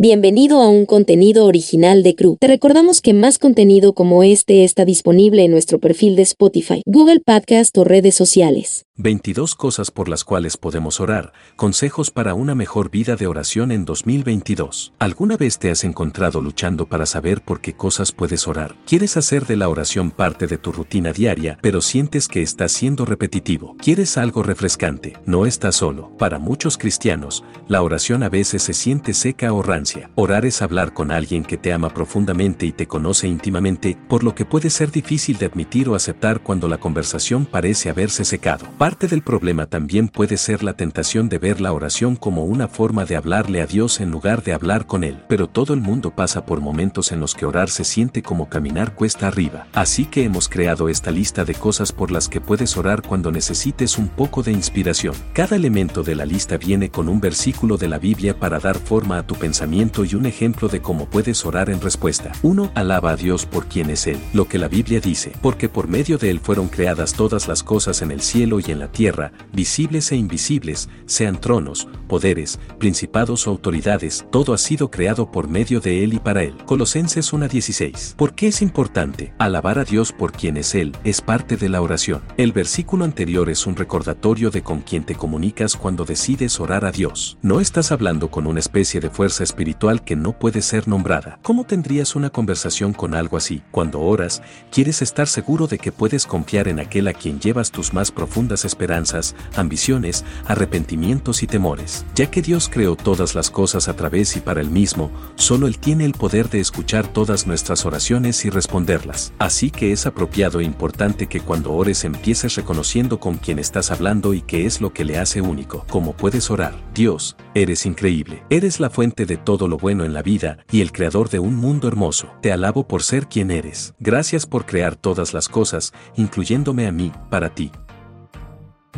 Bienvenido 0.00 0.62
a 0.62 0.68
un 0.68 0.86
contenido 0.86 1.44
original 1.44 2.04
de 2.04 2.14
Crew. 2.14 2.36
Te 2.38 2.46
recordamos 2.46 3.00
que 3.00 3.14
más 3.14 3.40
contenido 3.40 3.94
como 3.94 4.22
este 4.22 4.62
está 4.62 4.84
disponible 4.84 5.42
en 5.42 5.50
nuestro 5.50 5.80
perfil 5.80 6.14
de 6.14 6.22
Spotify, 6.22 6.82
Google 6.86 7.18
Podcast 7.18 7.76
o 7.76 7.82
redes 7.82 8.14
sociales. 8.14 8.87
22 9.00 9.54
cosas 9.54 9.92
por 9.92 10.08
las 10.08 10.24
cuales 10.24 10.56
podemos 10.56 10.98
orar, 10.98 11.32
consejos 11.54 12.10
para 12.10 12.34
una 12.34 12.56
mejor 12.56 12.90
vida 12.90 13.14
de 13.14 13.28
oración 13.28 13.70
en 13.70 13.84
2022. 13.84 14.92
¿Alguna 14.98 15.36
vez 15.36 15.60
te 15.60 15.70
has 15.70 15.84
encontrado 15.84 16.40
luchando 16.40 16.84
para 16.86 17.06
saber 17.06 17.40
por 17.40 17.60
qué 17.60 17.74
cosas 17.74 18.10
puedes 18.10 18.48
orar? 18.48 18.74
Quieres 18.88 19.16
hacer 19.16 19.46
de 19.46 19.54
la 19.54 19.68
oración 19.68 20.10
parte 20.10 20.48
de 20.48 20.58
tu 20.58 20.72
rutina 20.72 21.12
diaria, 21.12 21.60
pero 21.62 21.80
sientes 21.80 22.26
que 22.26 22.42
está 22.42 22.66
siendo 22.66 23.04
repetitivo. 23.04 23.76
Quieres 23.78 24.18
algo 24.18 24.42
refrescante, 24.42 25.16
no 25.26 25.46
estás 25.46 25.76
solo. 25.76 26.10
Para 26.18 26.40
muchos 26.40 26.76
cristianos, 26.76 27.44
la 27.68 27.82
oración 27.82 28.24
a 28.24 28.28
veces 28.28 28.64
se 28.64 28.74
siente 28.74 29.14
seca 29.14 29.52
o 29.52 29.62
rancia. 29.62 30.10
Orar 30.16 30.44
es 30.44 30.60
hablar 30.60 30.92
con 30.92 31.12
alguien 31.12 31.44
que 31.44 31.56
te 31.56 31.72
ama 31.72 31.94
profundamente 31.94 32.66
y 32.66 32.72
te 32.72 32.88
conoce 32.88 33.28
íntimamente, 33.28 33.96
por 34.08 34.24
lo 34.24 34.34
que 34.34 34.44
puede 34.44 34.70
ser 34.70 34.90
difícil 34.90 35.38
de 35.38 35.46
admitir 35.46 35.88
o 35.88 35.94
aceptar 35.94 36.40
cuando 36.40 36.66
la 36.66 36.78
conversación 36.78 37.46
parece 37.46 37.90
haberse 37.90 38.24
secado. 38.24 38.66
Parte 38.88 39.06
del 39.06 39.20
problema 39.20 39.66
también 39.66 40.08
puede 40.08 40.38
ser 40.38 40.62
la 40.62 40.72
tentación 40.72 41.28
de 41.28 41.36
ver 41.36 41.60
la 41.60 41.74
oración 41.74 42.16
como 42.16 42.46
una 42.46 42.68
forma 42.68 43.04
de 43.04 43.16
hablarle 43.16 43.60
a 43.60 43.66
Dios 43.66 44.00
en 44.00 44.10
lugar 44.10 44.42
de 44.42 44.54
hablar 44.54 44.86
con 44.86 45.04
Él. 45.04 45.22
Pero 45.28 45.46
todo 45.46 45.74
el 45.74 45.82
mundo 45.82 46.10
pasa 46.16 46.46
por 46.46 46.62
momentos 46.62 47.12
en 47.12 47.20
los 47.20 47.34
que 47.34 47.44
orar 47.44 47.68
se 47.68 47.84
siente 47.84 48.22
como 48.22 48.48
caminar 48.48 48.94
cuesta 48.94 49.26
arriba. 49.26 49.66
Así 49.74 50.06
que 50.06 50.24
hemos 50.24 50.48
creado 50.48 50.88
esta 50.88 51.10
lista 51.10 51.44
de 51.44 51.54
cosas 51.54 51.92
por 51.92 52.10
las 52.10 52.30
que 52.30 52.40
puedes 52.40 52.78
orar 52.78 53.02
cuando 53.02 53.30
necesites 53.30 53.98
un 53.98 54.08
poco 54.08 54.42
de 54.42 54.52
inspiración. 54.52 55.14
Cada 55.34 55.56
elemento 55.56 56.02
de 56.02 56.14
la 56.14 56.24
lista 56.24 56.56
viene 56.56 56.88
con 56.88 57.10
un 57.10 57.20
versículo 57.20 57.76
de 57.76 57.88
la 57.88 57.98
Biblia 57.98 58.40
para 58.40 58.58
dar 58.58 58.78
forma 58.78 59.18
a 59.18 59.26
tu 59.26 59.34
pensamiento 59.34 60.06
y 60.06 60.14
un 60.14 60.24
ejemplo 60.24 60.66
de 60.66 60.80
cómo 60.80 61.10
puedes 61.10 61.44
orar 61.44 61.68
en 61.68 61.82
respuesta. 61.82 62.32
1. 62.40 62.72
Alaba 62.74 63.10
a 63.10 63.16
Dios 63.16 63.44
por 63.44 63.66
quien 63.66 63.90
es 63.90 64.06
Él. 64.06 64.18
Lo 64.32 64.48
que 64.48 64.56
la 64.56 64.68
Biblia 64.68 64.98
dice, 64.98 65.32
porque 65.42 65.68
por 65.68 65.88
medio 65.88 66.16
de 66.16 66.30
Él 66.30 66.40
fueron 66.40 66.68
creadas 66.68 67.12
todas 67.12 67.48
las 67.48 67.62
cosas 67.62 68.00
en 68.00 68.12
el 68.12 68.22
cielo 68.22 68.60
y 68.60 68.70
en 68.70 68.77
la 68.78 68.90
tierra, 68.90 69.32
visibles 69.52 70.12
e 70.12 70.16
invisibles, 70.16 70.88
sean 71.06 71.40
tronos, 71.40 71.88
poderes, 72.08 72.58
principados 72.78 73.46
o 73.46 73.50
autoridades, 73.50 74.26
todo 74.30 74.54
ha 74.54 74.58
sido 74.58 74.90
creado 74.90 75.30
por 75.30 75.48
medio 75.48 75.80
de 75.80 76.04
Él 76.04 76.14
y 76.14 76.18
para 76.18 76.42
Él. 76.42 76.56
Colosenses 76.64 77.32
1.16. 77.32 78.14
¿Por 78.16 78.34
qué 78.34 78.48
es 78.48 78.62
importante? 78.62 79.32
Alabar 79.38 79.78
a 79.78 79.84
Dios 79.84 80.12
por 80.12 80.32
quien 80.32 80.56
es 80.56 80.74
Él, 80.74 80.96
es 81.04 81.20
parte 81.20 81.56
de 81.56 81.68
la 81.68 81.80
oración. 81.80 82.22
El 82.36 82.52
versículo 82.52 83.04
anterior 83.04 83.50
es 83.50 83.66
un 83.66 83.76
recordatorio 83.76 84.50
de 84.50 84.62
con 84.62 84.80
quien 84.80 85.04
te 85.04 85.14
comunicas 85.14 85.76
cuando 85.76 86.04
decides 86.04 86.60
orar 86.60 86.84
a 86.84 86.92
Dios. 86.92 87.38
No 87.42 87.60
estás 87.60 87.92
hablando 87.92 88.30
con 88.30 88.46
una 88.46 88.60
especie 88.60 89.00
de 89.00 89.10
fuerza 89.10 89.44
espiritual 89.44 90.04
que 90.04 90.16
no 90.16 90.38
puede 90.38 90.62
ser 90.62 90.88
nombrada. 90.88 91.38
¿Cómo 91.42 91.64
tendrías 91.64 92.16
una 92.16 92.30
conversación 92.30 92.92
con 92.92 93.14
algo 93.14 93.36
así? 93.36 93.62
Cuando 93.70 94.00
oras, 94.00 94.42
quieres 94.70 95.02
estar 95.02 95.28
seguro 95.28 95.66
de 95.66 95.78
que 95.78 95.92
puedes 95.92 96.26
confiar 96.26 96.68
en 96.68 96.80
aquel 96.80 97.08
a 97.08 97.12
quien 97.12 97.40
llevas 97.40 97.70
tus 97.70 97.92
más 97.92 98.10
profundas 98.10 98.64
esperanzas, 98.68 99.34
ambiciones, 99.56 100.24
arrepentimientos 100.46 101.42
y 101.42 101.46
temores. 101.46 102.06
Ya 102.14 102.30
que 102.30 102.42
Dios 102.42 102.68
creó 102.72 102.94
todas 102.94 103.34
las 103.34 103.50
cosas 103.50 103.88
a 103.88 103.96
través 103.96 104.36
y 104.36 104.40
para 104.40 104.60
Él 104.60 104.70
mismo, 104.70 105.10
solo 105.34 105.66
Él 105.66 105.78
tiene 105.78 106.04
el 106.04 106.12
poder 106.12 106.48
de 106.48 106.60
escuchar 106.60 107.08
todas 107.08 107.46
nuestras 107.46 107.84
oraciones 107.84 108.44
y 108.44 108.50
responderlas. 108.50 109.32
Así 109.38 109.70
que 109.70 109.92
es 109.92 110.06
apropiado 110.06 110.60
e 110.60 110.64
importante 110.64 111.26
que 111.26 111.40
cuando 111.40 111.72
ores 111.72 112.04
empieces 112.04 112.54
reconociendo 112.54 113.18
con 113.18 113.36
quién 113.36 113.58
estás 113.58 113.90
hablando 113.90 114.34
y 114.34 114.42
qué 114.42 114.66
es 114.66 114.80
lo 114.80 114.92
que 114.92 115.04
le 115.04 115.18
hace 115.18 115.40
único. 115.40 115.84
Cómo 115.88 116.12
puedes 116.12 116.50
orar. 116.50 116.74
Dios, 116.94 117.36
eres 117.54 117.86
increíble. 117.86 118.42
Eres 118.50 118.80
la 118.80 118.90
fuente 118.90 119.26
de 119.26 119.36
todo 119.36 119.68
lo 119.68 119.78
bueno 119.78 120.04
en 120.04 120.12
la 120.12 120.22
vida 120.22 120.58
y 120.70 120.80
el 120.80 120.92
creador 120.92 121.30
de 121.30 121.38
un 121.38 121.56
mundo 121.56 121.88
hermoso. 121.88 122.28
Te 122.42 122.52
alabo 122.52 122.86
por 122.86 123.02
ser 123.02 123.28
quien 123.28 123.50
eres. 123.50 123.94
Gracias 123.98 124.46
por 124.46 124.66
crear 124.66 124.96
todas 124.96 125.34
las 125.34 125.48
cosas, 125.48 125.92
incluyéndome 126.16 126.86
a 126.86 126.92
mí, 126.92 127.12
para 127.30 127.54
ti. 127.54 127.72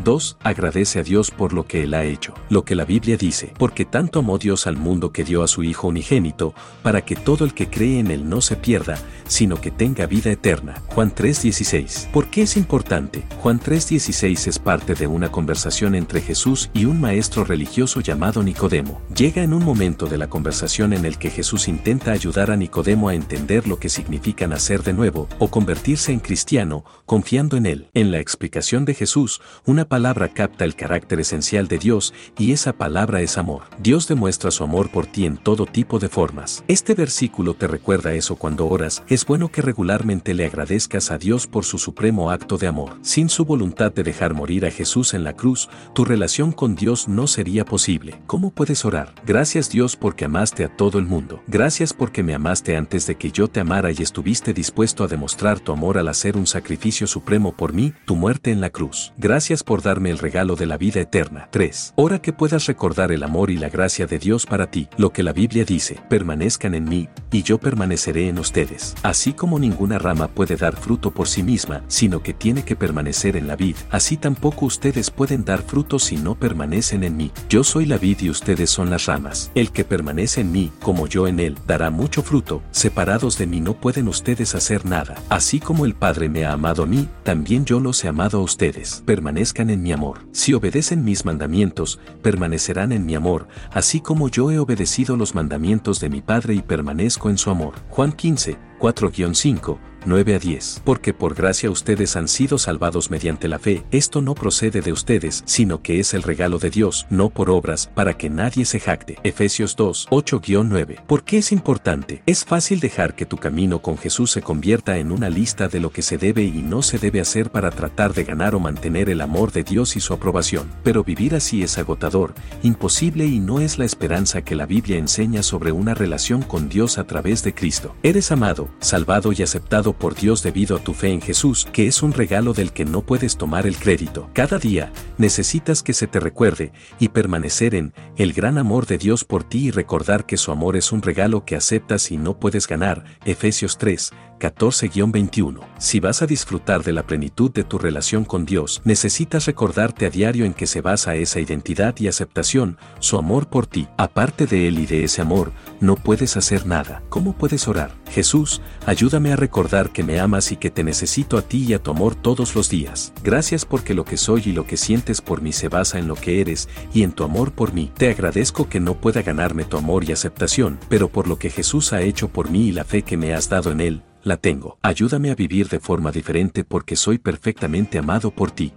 2. 0.03 0.39
Agradece 0.43 1.01
a 1.01 1.03
Dios 1.03 1.31
por 1.31 1.53
lo 1.53 1.67
que 1.67 1.83
Él 1.83 1.95
ha 1.95 2.05
hecho. 2.05 2.35
Lo 2.49 2.65
que 2.65 2.75
la 2.75 2.85
Biblia 2.85 3.17
dice, 3.17 3.53
porque 3.59 3.85
tanto 3.85 4.21
amó 4.21 4.39
Dios 4.39 4.67
al 4.67 4.77
mundo 4.77 5.13
que 5.13 5.25
dio 5.25 5.43
a 5.43 5.49
su 5.49 5.63
Hijo 5.63 5.89
unigénito, 5.89 6.55
para 6.83 7.05
que 7.05 7.17
todo 7.17 7.45
el 7.45 7.55
que 7.55 7.69
cree 7.69 7.99
en 7.99 8.11
Él 8.11 8.29
no 8.29 8.41
se 8.41 8.57
pierda, 8.57 8.99
sino 9.27 9.61
que 9.61 9.71
tenga 9.71 10.07
vida 10.07 10.31
eterna. 10.31 10.83
Juan 10.89 11.15
3:16. 11.15 12.09
¿Por 12.13 12.29
qué 12.29 12.43
es 12.43 12.57
importante? 12.57 13.25
Juan 13.39 13.61
3:16 13.61 14.47
es 14.47 14.59
parte 14.59 14.95
de 14.95 15.07
una 15.07 15.31
conversación 15.31 15.95
entre 15.95 16.21
Jesús 16.21 16.71
y 16.73 16.85
un 16.85 17.01
maestro 17.01 17.45
religioso 17.45 18.01
llamado 18.01 18.43
Nicodemo. 18.43 19.01
Llega 19.15 19.43
en 19.43 19.53
un 19.53 19.65
momento 19.65 20.07
de 20.07 20.19
la 20.19 20.29
conversación 20.29 20.93
en 20.93 21.05
el 21.05 21.19
que 21.19 21.31
Jesús 21.31 21.69
intenta 21.69 22.13
ayudar 22.13 22.51
a 22.51 22.57
Nicodemo 22.57 23.09
a 23.09 23.15
entender 23.15 23.67
lo 23.67 23.79
que 23.79 23.89
significa 23.89 24.47
nacer 24.47 24.83
de 24.83 24.93
nuevo 24.93 25.29
o 25.39 25.49
convertirse 25.49 26.13
en 26.13 26.21
cristiano, 26.21 26.85
confiando 27.07 27.57
en 27.57 27.67
Él. 27.67 27.89
En 27.95 28.11
la 28.11 28.19
explicación 28.19 28.85
de 28.85 28.95
Jesús, 28.95 29.41
una 29.65 29.80
palabra 29.85 30.29
capta 30.29 30.65
el 30.65 30.75
carácter 30.75 31.21
esencial 31.21 31.69
de 31.69 31.79
Dios 31.79 32.15
y 32.39 32.53
esa 32.53 32.73
palabra 32.73 33.21
es 33.21 33.39
amor. 33.39 33.63
Dios 33.79 34.09
demuestra 34.09 34.51
su 34.51 34.65
amor 34.65 34.91
por 34.91 35.07
ti 35.07 35.27
en 35.27 35.37
todo 35.37 35.67
tipo 35.67 35.99
de 35.99 36.09
formas. 36.09 36.65
Este 36.69 36.95
versículo 36.95 37.55
te 37.55 37.67
recuerda 37.67 38.15
eso 38.15 38.37
cuando 38.37 38.67
oras, 38.69 39.03
es 39.09 39.25
bueno 39.27 39.51
que 39.51 39.63
regularmente 39.63 40.35
le 40.35 40.47
agradezcas 40.47 41.11
a 41.11 41.19
Dios 41.19 41.47
por 41.47 41.65
su 41.65 41.79
supremo 41.79 42.31
acto 42.31 42.59
de 42.59 42.67
amor. 42.67 42.99
Sin 43.03 43.29
su 43.29 43.45
voluntad 43.45 43.93
de 43.93 44.03
dejar 44.03 44.35
morir 44.35 44.67
a 44.67 44.71
Jesús 44.71 45.15
en 45.15 45.25
la 45.25 45.35
cruz, 45.35 45.69
tu 45.95 46.05
relación 46.05 46.53
con 46.53 46.75
Dios 46.75 47.09
no 47.09 47.27
sería 47.27 47.65
posible. 47.65 48.21
¿Cómo 48.27 48.51
puedes 48.51 48.85
orar? 48.85 49.15
Gracias 49.27 49.71
Dios 49.71 49.97
porque 49.97 50.25
amaste 50.25 50.65
a 50.65 50.77
todo 50.77 50.99
el 50.99 51.07
mundo. 51.07 51.43
Gracias 51.47 51.93
porque 51.93 52.23
me 52.23 52.35
amaste 52.35 52.77
antes 52.77 53.07
de 53.07 53.17
que 53.17 53.31
yo 53.31 53.49
te 53.49 53.61
amara 53.61 53.91
y 53.91 54.03
estuviste 54.03 54.53
dispuesto 54.53 55.05
a 55.05 55.09
demostrar 55.09 55.61
tu 55.61 55.73
amor 55.73 55.99
al 55.99 56.09
hacer 56.09 56.37
un 56.37 56.47
sacrificio 56.47 57.07
supremo 57.07 57.53
por 57.53 57.73
mí, 57.73 57.93
tu 58.05 58.17
muerte 58.17 58.51
en 58.51 58.61
la 58.61 58.71
cruz. 58.71 59.13
Gracias 59.17 59.63
por 59.71 59.83
darme 59.83 60.11
el 60.11 60.19
regalo 60.19 60.57
de 60.57 60.67
la 60.67 60.77
vida 60.77 61.01
eterna. 61.01 61.47
3. 61.53 61.93
Ora 61.95 62.21
que 62.21 62.33
puedas 62.33 62.67
recordar 62.67 63.13
el 63.13 63.23
amor 63.23 63.53
y 63.53 63.57
la 63.57 63.69
gracia 63.69 64.05
de 64.09 64.19
Dios 64.19 64.45
para 64.45 64.69
ti, 64.69 64.89
lo 64.97 65.13
que 65.13 65.23
la 65.23 65.33
Biblia 65.33 65.65
dice, 65.65 66.01
permanezcan 66.09 66.75
en 66.75 66.89
mí, 66.89 67.09
y 67.31 67.45
yo 67.45 67.59
permaneceré 67.59 68.27
en 68.27 68.41
ustedes. 68.41 68.97
Así 69.05 69.33
como 69.33 69.61
ninguna 69.61 70.01
rama 70.01 70.27
puede 70.27 70.57
dar 70.57 70.75
fruto 70.75 71.13
por 71.13 71.29
sí 71.29 71.45
misma, 71.45 71.85
sino 71.87 72.21
que 72.21 72.35
tiene 72.35 72.65
que 72.65 72.75
permanecer 72.75 73.37
en 73.37 73.47
la 73.47 73.55
vid, 73.55 73.77
así 73.93 74.17
tampoco 74.17 74.67
ustedes 74.67 75.09
pueden 75.09 75.45
dar 75.45 75.63
fruto 75.63 76.01
si 76.01 76.17
no 76.17 76.35
permanecen 76.35 77.05
en 77.05 77.17
mí. 77.17 77.31
Yo 77.49 77.63
soy 77.63 77.87
la 77.87 77.97
vid 77.97 78.23
y 78.23 78.31
ustedes 78.31 78.71
son 78.71 78.91
las 78.91 79.07
ramas. 79.07 79.53
El 79.55 79.71
que 79.71 79.85
permanece 79.85 80.41
en 80.41 80.51
mí, 80.51 80.73
como 80.83 81.07
yo 81.07 81.29
en 81.29 81.39
él, 81.39 81.57
dará 81.69 81.91
mucho 81.91 82.25
fruto. 82.25 82.61
Separados 82.73 83.39
de 83.39 83.47
mí 83.47 83.61
no 83.61 83.75
pueden 83.75 84.09
ustedes 84.09 84.57
hacer 84.57 84.85
nada. 84.85 85.15
Así 85.29 85.61
como 85.61 85.85
el 85.87 85.95
Padre 85.95 86.29
me 86.29 86.45
ha 86.45 86.55
amado 86.55 86.83
a 86.83 86.87
mí, 86.87 87.09
también 87.23 87.65
yo 87.65 87.79
los 87.79 88.03
he 88.03 88.09
amado 88.09 88.39
a 88.39 88.43
ustedes. 88.43 89.05
Permanezcan 89.07 89.60
en 89.69 89.83
mi 89.83 89.93
amor. 89.93 90.21
Si 90.33 90.55
obedecen 90.55 91.05
mis 91.05 91.27
mandamientos, 91.27 92.01
permanecerán 92.23 92.93
en 92.93 93.05
mi 93.05 93.15
amor, 93.15 93.49
así 93.73 94.01
como 94.01 94.29
yo 94.29 94.51
he 94.51 94.59
obedecido 94.59 95.19
los 95.19 95.35
mandamientos 95.35 96.01
de 96.01 96.09
mi 96.09 96.23
Padre 96.23 96.55
y 96.55 96.63
permanezco 96.63 97.29
en 97.29 97.37
su 97.37 97.51
amor. 97.51 97.75
Juan 97.91 98.13
15, 98.13 98.57
4-5 98.79 99.90
9 100.07 100.35
a 100.35 100.39
10. 100.39 100.83
Porque 100.85 101.13
por 101.13 101.35
gracia 101.35 101.71
ustedes 101.71 102.17
han 102.17 102.29
sido 102.29 102.59
salvados 102.59 103.11
mediante 103.11 103.49
la 103.49 103.59
fe. 103.59 103.85
Esto 103.91 104.23
no 104.23 104.35
procede 104.35 104.81
de 104.81 104.93
ustedes, 104.93 105.43
sino 105.47 105.83
que 105.83 106.01
es 106.01 106.15
el 106.15 106.23
regalo 106.23 106.59
de 106.59 106.71
Dios, 106.71 107.07
no 107.11 107.31
por 107.31 107.51
obras, 107.51 107.91
para 107.95 108.17
que 108.17 108.31
nadie 108.31 108.65
se 108.65 108.81
jacte. 108.81 109.19
Efesios 109.23 109.77
2, 109.77 110.09
8-9. 110.11 111.03
¿Por 111.07 111.25
qué 111.25 111.39
es 111.39 111.53
importante? 111.53 112.23
Es 112.27 112.45
fácil 112.45 112.81
dejar 112.81 113.15
que 113.15 113.27
tu 113.27 113.37
camino 113.37 113.83
con 113.83 113.99
Jesús 113.99 114.31
se 114.31 114.43
convierta 114.43 114.99
en 114.99 115.13
una 115.13 115.31
lista 115.31 115.69
de 115.69 115.81
lo 115.81 115.91
que 115.91 116.03
se 116.03 116.19
debe 116.19 116.43
y 116.45 116.63
no 116.63 116.83
se 116.83 116.99
debe 116.99 117.21
hacer 117.21 117.51
para 117.51 117.71
tratar 117.71 118.15
de 118.15 118.25
ganar 118.25 118.55
o 118.55 118.61
mantener 118.61 119.11
el 119.11 119.21
amor 119.21 119.53
de 119.53 119.65
Dios 119.65 119.97
y 119.97 120.01
su 120.01 120.13
aprobación. 120.15 120.71
Pero 120.83 121.05
vivir 121.05 121.35
así 121.35 121.63
es 121.63 121.79
agotador, 121.79 122.35
imposible 122.63 123.27
y 123.27 123.41
no 123.41 123.61
es 123.61 123.79
la 123.79 123.85
esperanza 123.85 124.43
que 124.43 124.55
la 124.55 124.67
Biblia 124.67 124.99
enseña 124.99 125.43
sobre 125.43 125.73
una 125.73 125.95
relación 125.95 126.43
con 126.43 126.69
Dios 126.69 126.99
a 126.99 127.05
través 127.05 127.43
de 127.43 127.55
Cristo. 127.55 127.95
Eres 128.03 128.33
amado, 128.33 128.69
salvado 128.81 129.33
y 129.33 129.43
aceptado 129.43 129.90
por 129.93 130.15
Dios 130.15 130.43
debido 130.43 130.77
a 130.77 130.81
tu 130.81 130.95
fe 130.95 131.09
en 131.09 131.21
Jesús, 131.21 131.67
que 131.73 131.87
es 131.87 132.03
un 132.03 132.13
regalo 132.13 132.53
del 132.53 132.73
que 132.73 132.85
no 132.85 133.03
puedes 133.03 133.37
tomar 133.37 133.67
el 133.67 133.77
crédito. 133.77 134.31
Cada 134.33 134.59
día, 134.59 134.93
necesitas 135.19 135.83
que 135.83 135.93
se 135.93 136.07
te 136.07 136.21
recuerde 136.21 136.73
y 136.99 137.09
permanecer 137.09 137.75
en 137.75 137.93
el 138.17 138.33
gran 138.33 138.59
amor 138.59 138.87
de 138.87 138.99
Dios 138.99 139.25
por 139.25 139.45
ti 139.45 139.67
y 139.67 139.71
recordar 139.71 140.27
que 140.27 140.37
su 140.37 140.53
amor 140.53 140.77
es 140.77 140.93
un 140.93 141.03
regalo 141.03 141.45
que 141.45 141.57
aceptas 141.57 142.11
y 142.11 142.17
no 142.17 142.39
puedes 142.39 142.67
ganar. 142.67 143.05
Efesios 143.25 143.79
3, 143.79 144.13
14-21. 144.41 145.61
Si 145.79 146.01
vas 146.01 146.23
a 146.23 146.27
disfrutar 146.27 146.83
de 146.83 146.93
la 146.93 147.07
plenitud 147.07 147.53
de 147.53 147.63
tu 147.63 147.79
relación 147.79 148.25
con 148.25 148.45
Dios, 148.45 148.83
necesitas 148.85 149.47
recordarte 149.47 150.07
a 150.07 150.11
diario 150.11 150.45
en 150.45 150.55
que 150.55 150.67
se 150.67 150.81
basa 150.81 151.15
esa 151.15 151.39
identidad 151.39 151.95
y 151.99 152.09
aceptación, 152.09 152.79
su 152.99 153.19
amor 153.19 153.49
por 153.49 153.67
ti. 153.67 153.87
Aparte 153.97 154.47
de 154.47 154.67
Él 154.67 154.79
y 154.79 154.87
de 154.87 155.05
ese 155.05 155.23
amor, 155.23 155.53
no 155.81 155.95
puedes 155.95 156.37
hacer 156.37 156.67
nada. 156.67 157.03
¿Cómo 157.09 157.35
puedes 157.35 157.69
orar? 157.69 157.93
Jesús, 158.11 158.61
ayúdame 158.87 159.33
a 159.33 159.37
recordar 159.37 159.91
que 159.91 160.03
me 160.03 160.19
amas 160.19 160.51
y 160.51 160.57
que 160.57 160.71
te 160.71 160.83
necesito 160.83 161.39
a 161.39 161.43
ti 161.43 161.65
y 161.69 161.75
a 161.75 161.83
tu 161.83 161.91
amor 161.91 162.15
todos 162.15 162.55
los 162.55 162.69
días. 162.69 163.13
Gracias 163.23 163.65
porque 163.65 163.95
lo 163.95 164.05
que 164.05 164.17
soy 164.17 164.43
y 164.47 164.53
lo 164.53 164.67
que 164.67 164.77
sientes 164.77 165.21
por 165.21 165.43
mí 165.43 165.53
se 165.53 165.69
basa 165.69 165.99
en 165.99 166.09
lo 166.09 166.17
que 166.17 166.41
eres 166.41 166.69
y 166.93 167.03
en 167.03 167.13
tu 167.13 167.25
amor 167.25 167.53
por 167.53 167.73
mí. 167.73 167.93
Te 167.97 168.11
agradezco 168.11 168.69
que 168.69 168.81
no 168.81 168.95
pueda 168.95 169.23
ganarme 169.23 169.65
tu 169.65 169.77
amor 169.77 170.05
y 170.05 170.13
aceptación, 170.13 170.79
pero 170.89 171.09
por 171.09 171.29
lo 171.29 171.39
que 171.39 171.51
Jesús 171.51 171.93
ha 171.93 172.03
hecho 172.03 172.29
por 172.29 172.51
mí 172.51 172.69
y 172.69 172.73
la 172.73 172.85
fe 172.85 173.03
que 173.03 173.17
me 173.17 173.35
has 173.35 173.49
dado 173.49 173.71
en 173.71 173.81
Él, 173.81 174.03
la 174.23 174.37
tengo. 174.37 174.79
Ayúdame 174.83 175.31
a 175.31 175.35
vivir 175.35 175.69
de 175.69 175.81
forma 175.81 176.13
diferente 176.13 176.65
porque 176.65 176.97
soy 176.97 177.19
perfectamente 177.19 177.99
amado 177.99 178.31
por 178.31 178.51
ti. 178.51 178.73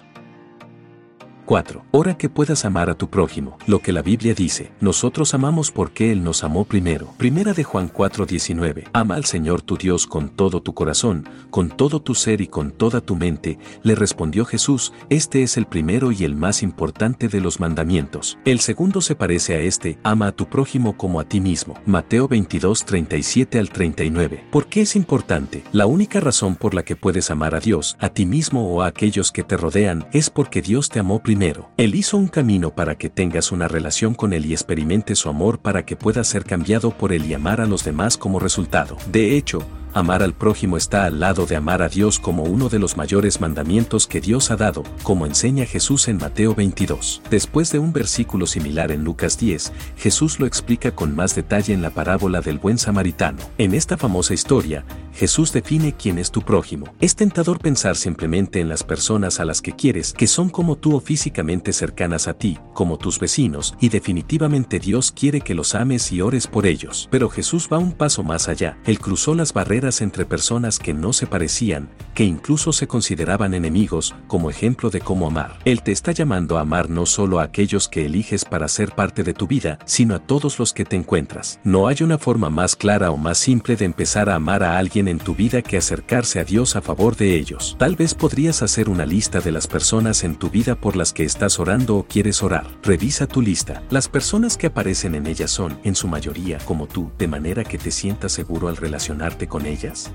4. 1.45 1.83
Ora 1.91 2.17
que 2.17 2.29
puedas 2.29 2.65
amar 2.65 2.89
a 2.89 2.95
tu 2.95 3.09
prójimo. 3.09 3.57
Lo 3.67 3.79
que 3.79 3.91
la 3.91 4.01
Biblia 4.01 4.33
dice, 4.33 4.71
nosotros 4.79 5.33
amamos 5.33 5.71
porque 5.71 6.11
Él 6.11 6.23
nos 6.23 6.43
amó 6.43 6.65
primero. 6.65 7.13
Primera 7.17 7.53
de 7.53 7.63
Juan 7.63 7.89
4:19. 7.89 8.85
Ama 8.93 9.15
al 9.15 9.25
Señor 9.25 9.61
tu 9.61 9.77
Dios 9.77 10.07
con 10.07 10.29
todo 10.29 10.61
tu 10.61 10.73
corazón, 10.73 11.27
con 11.49 11.69
todo 11.69 12.01
tu 12.01 12.15
ser 12.15 12.41
y 12.41 12.47
con 12.47 12.71
toda 12.71 13.01
tu 13.01 13.15
mente. 13.15 13.59
Le 13.83 13.95
respondió 13.95 14.45
Jesús, 14.45 14.93
este 15.09 15.43
es 15.43 15.57
el 15.57 15.65
primero 15.65 16.11
y 16.11 16.23
el 16.23 16.35
más 16.35 16.63
importante 16.63 17.27
de 17.27 17.41
los 17.41 17.59
mandamientos. 17.59 18.37
El 18.45 18.59
segundo 18.59 19.01
se 19.01 19.15
parece 19.15 19.55
a 19.55 19.59
este, 19.59 19.97
ama 20.03 20.27
a 20.27 20.31
tu 20.31 20.47
prójimo 20.47 20.97
como 20.97 21.19
a 21.19 21.25
ti 21.25 21.41
mismo. 21.41 21.75
Mateo 21.85 22.27
22:37 22.29 23.59
al 23.59 23.69
39. 23.69 24.45
¿Por 24.51 24.67
qué 24.67 24.81
es 24.81 24.95
importante? 24.95 25.63
La 25.71 25.85
única 25.85 26.19
razón 26.19 26.55
por 26.55 26.73
la 26.73 26.83
que 26.83 26.95
puedes 26.95 27.29
amar 27.31 27.53
a 27.53 27.59
Dios, 27.59 27.97
a 27.99 28.09
ti 28.09 28.25
mismo 28.25 28.73
o 28.73 28.81
a 28.81 28.87
aquellos 28.87 29.31
que 29.31 29.43
te 29.43 29.57
rodean, 29.57 30.07
es 30.13 30.29
porque 30.29 30.61
Dios 30.61 30.89
te 30.89 30.99
amó 30.99 31.19
primero 31.19 31.42
Primero, 31.43 31.69
Él 31.75 31.93
hizo 31.95 32.15
un 32.15 32.29
camino 32.29 32.73
para 32.73 32.95
que 32.95 33.09
tengas 33.09 33.51
una 33.51 33.67
relación 33.67 34.13
con 34.13 34.31
Él 34.31 34.45
y 34.45 34.53
experimentes 34.53 35.19
su 35.19 35.27
amor 35.27 35.59
para 35.59 35.85
que 35.85 35.97
puedas 35.97 36.25
ser 36.25 36.45
cambiado 36.45 36.97
por 36.97 37.11
Él 37.11 37.25
y 37.25 37.33
amar 37.33 37.59
a 37.59 37.65
los 37.65 37.83
demás 37.83 38.17
como 38.17 38.39
resultado. 38.39 38.95
De 39.11 39.35
hecho, 39.35 39.59
Amar 39.95 40.23
al 40.23 40.33
prójimo 40.33 40.75
está 40.75 41.05
al 41.05 41.19
lado 41.19 41.45
de 41.45 41.55
amar 41.55 41.83
a 41.83 41.87
Dios 41.87 42.17
como 42.17 42.41
uno 42.43 42.67
de 42.67 42.79
los 42.79 42.97
mayores 42.97 43.39
mandamientos 43.39 44.07
que 44.07 44.21
Dios 44.21 44.49
ha 44.49 44.55
dado, 44.55 44.81
como 45.03 45.27
enseña 45.27 45.67
Jesús 45.67 46.07
en 46.07 46.17
Mateo 46.17 46.55
22. 46.55 47.21
Después 47.29 47.71
de 47.71 47.77
un 47.77 47.93
versículo 47.93 48.47
similar 48.47 48.91
en 48.91 49.03
Lucas 49.03 49.37
10, 49.37 49.71
Jesús 49.97 50.39
lo 50.39 50.47
explica 50.47 50.95
con 50.95 51.15
más 51.15 51.35
detalle 51.35 51.75
en 51.75 51.83
la 51.83 51.91
parábola 51.91 52.41
del 52.41 52.57
buen 52.57 52.79
samaritano. 52.79 53.37
En 53.59 53.75
esta 53.75 53.95
famosa 53.95 54.33
historia, 54.33 54.83
Jesús 55.13 55.53
define 55.53 55.93
quién 55.93 56.17
es 56.17 56.31
tu 56.31 56.41
prójimo. 56.41 56.87
Es 56.99 57.15
tentador 57.15 57.59
pensar 57.59 57.95
simplemente 57.95 58.59
en 58.61 58.69
las 58.69 58.83
personas 58.83 59.39
a 59.39 59.45
las 59.45 59.61
que 59.61 59.73
quieres, 59.73 60.13
que 60.13 60.25
son 60.25 60.49
como 60.49 60.75
tú 60.75 60.95
o 60.95 61.01
físicamente 61.01 61.71
cercanas 61.71 62.27
a 62.27 62.33
ti, 62.33 62.57
como 62.73 62.97
tus 62.97 63.19
vecinos, 63.19 63.75
y 63.79 63.89
definitivamente 63.89 64.79
Dios 64.79 65.11
quiere 65.11 65.41
que 65.41 65.53
los 65.53 65.75
ames 65.75 66.11
y 66.11 66.21
ores 66.21 66.47
por 66.47 66.65
ellos. 66.65 67.07
Pero 67.11 67.29
Jesús 67.29 67.69
va 67.71 67.77
un 67.77 67.91
paso 67.91 68.23
más 68.23 68.47
allá. 68.49 68.79
Él 68.85 68.97
cruzó 68.97 69.35
las 69.35 69.53
barreras 69.53 69.82
entre 69.83 70.25
personas 70.25 70.79
que 70.79 70.93
no 70.93 71.11
se 71.11 71.27
parecían, 71.27 71.89
que 72.13 72.23
incluso 72.23 72.71
se 72.71 72.87
consideraban 72.87 73.53
enemigos, 73.53 74.15
como 74.27 74.49
ejemplo 74.49 74.89
de 74.89 75.01
cómo 75.01 75.27
amar. 75.27 75.59
Él 75.65 75.83
te 75.83 75.91
está 75.91 76.13
llamando 76.13 76.57
a 76.57 76.61
amar 76.61 76.89
no 76.89 77.05
solo 77.05 77.39
a 77.39 77.43
aquellos 77.43 77.89
que 77.89 78.05
eliges 78.05 78.45
para 78.45 78.69
ser 78.69 78.95
parte 78.95 79.23
de 79.23 79.33
tu 79.33 79.45
vida, 79.45 79.79
sino 79.85 80.15
a 80.15 80.19
todos 80.19 80.57
los 80.57 80.71
que 80.71 80.85
te 80.85 80.95
encuentras. 80.95 81.59
No 81.65 81.87
hay 81.87 81.97
una 82.01 82.17
forma 82.17 82.49
más 82.49 82.75
clara 82.77 83.11
o 83.11 83.17
más 83.17 83.37
simple 83.37 83.75
de 83.75 83.83
empezar 83.83 84.29
a 84.29 84.35
amar 84.35 84.63
a 84.63 84.77
alguien 84.77 85.09
en 85.09 85.19
tu 85.19 85.35
vida 85.35 85.61
que 85.61 85.77
acercarse 85.77 86.39
a 86.39 86.45
Dios 86.45 86.77
a 86.77 86.81
favor 86.81 87.17
de 87.17 87.35
ellos. 87.35 87.75
Tal 87.77 87.97
vez 87.97 88.15
podrías 88.15 88.61
hacer 88.61 88.87
una 88.87 89.05
lista 89.05 89.41
de 89.41 89.51
las 89.51 89.67
personas 89.67 90.23
en 90.23 90.35
tu 90.35 90.49
vida 90.49 90.75
por 90.75 90.95
las 90.95 91.11
que 91.11 91.25
estás 91.25 91.59
orando 91.59 91.97
o 91.97 92.03
quieres 92.03 92.41
orar. 92.41 92.67
Revisa 92.83 93.27
tu 93.27 93.41
lista. 93.41 93.83
Las 93.89 94.07
personas 94.07 94.57
que 94.57 94.67
aparecen 94.67 95.15
en 95.15 95.27
ella 95.27 95.47
son, 95.47 95.77
en 95.83 95.95
su 95.95 96.07
mayoría, 96.07 96.59
como 96.59 96.87
tú, 96.87 97.11
de 97.17 97.27
manera 97.27 97.65
que 97.65 97.77
te 97.77 97.91
sientas 97.91 98.31
seguro 98.31 98.69
al 98.69 98.77
relacionarte 98.77 99.47
con 99.47 99.65
ellos 99.65 99.72
ellas? 99.73 100.11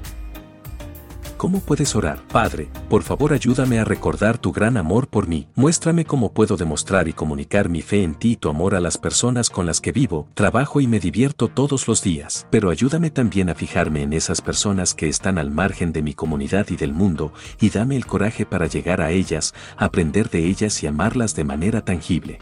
¿Cómo 1.38 1.60
puedes 1.60 1.94
orar? 1.94 2.18
Padre, 2.26 2.68
por 2.88 3.04
favor 3.04 3.32
ayúdame 3.32 3.78
a 3.78 3.84
recordar 3.84 4.38
tu 4.38 4.50
gran 4.50 4.76
amor 4.76 5.06
por 5.06 5.28
mí. 5.28 5.46
Muéstrame 5.54 6.04
cómo 6.04 6.32
puedo 6.32 6.56
demostrar 6.56 7.06
y 7.06 7.12
comunicar 7.12 7.68
mi 7.68 7.80
fe 7.80 8.02
en 8.02 8.16
ti 8.16 8.32
y 8.32 8.36
tu 8.36 8.48
amor 8.48 8.74
a 8.74 8.80
las 8.80 8.98
personas 8.98 9.48
con 9.48 9.64
las 9.64 9.80
que 9.80 9.92
vivo, 9.92 10.26
trabajo 10.34 10.80
y 10.80 10.88
me 10.88 10.98
divierto 10.98 11.46
todos 11.46 11.86
los 11.86 12.02
días. 12.02 12.48
Pero 12.50 12.70
ayúdame 12.70 13.10
también 13.10 13.50
a 13.50 13.54
fijarme 13.54 14.02
en 14.02 14.14
esas 14.14 14.42
personas 14.42 14.94
que 14.94 15.08
están 15.08 15.38
al 15.38 15.52
margen 15.52 15.92
de 15.92 16.02
mi 16.02 16.12
comunidad 16.12 16.66
y 16.70 16.76
del 16.76 16.92
mundo, 16.92 17.32
y 17.60 17.70
dame 17.70 17.94
el 17.94 18.06
coraje 18.06 18.44
para 18.44 18.66
llegar 18.66 19.00
a 19.00 19.12
ellas, 19.12 19.54
aprender 19.76 20.30
de 20.30 20.44
ellas 20.44 20.82
y 20.82 20.88
amarlas 20.88 21.36
de 21.36 21.44
manera 21.44 21.84
tangible. 21.84 22.40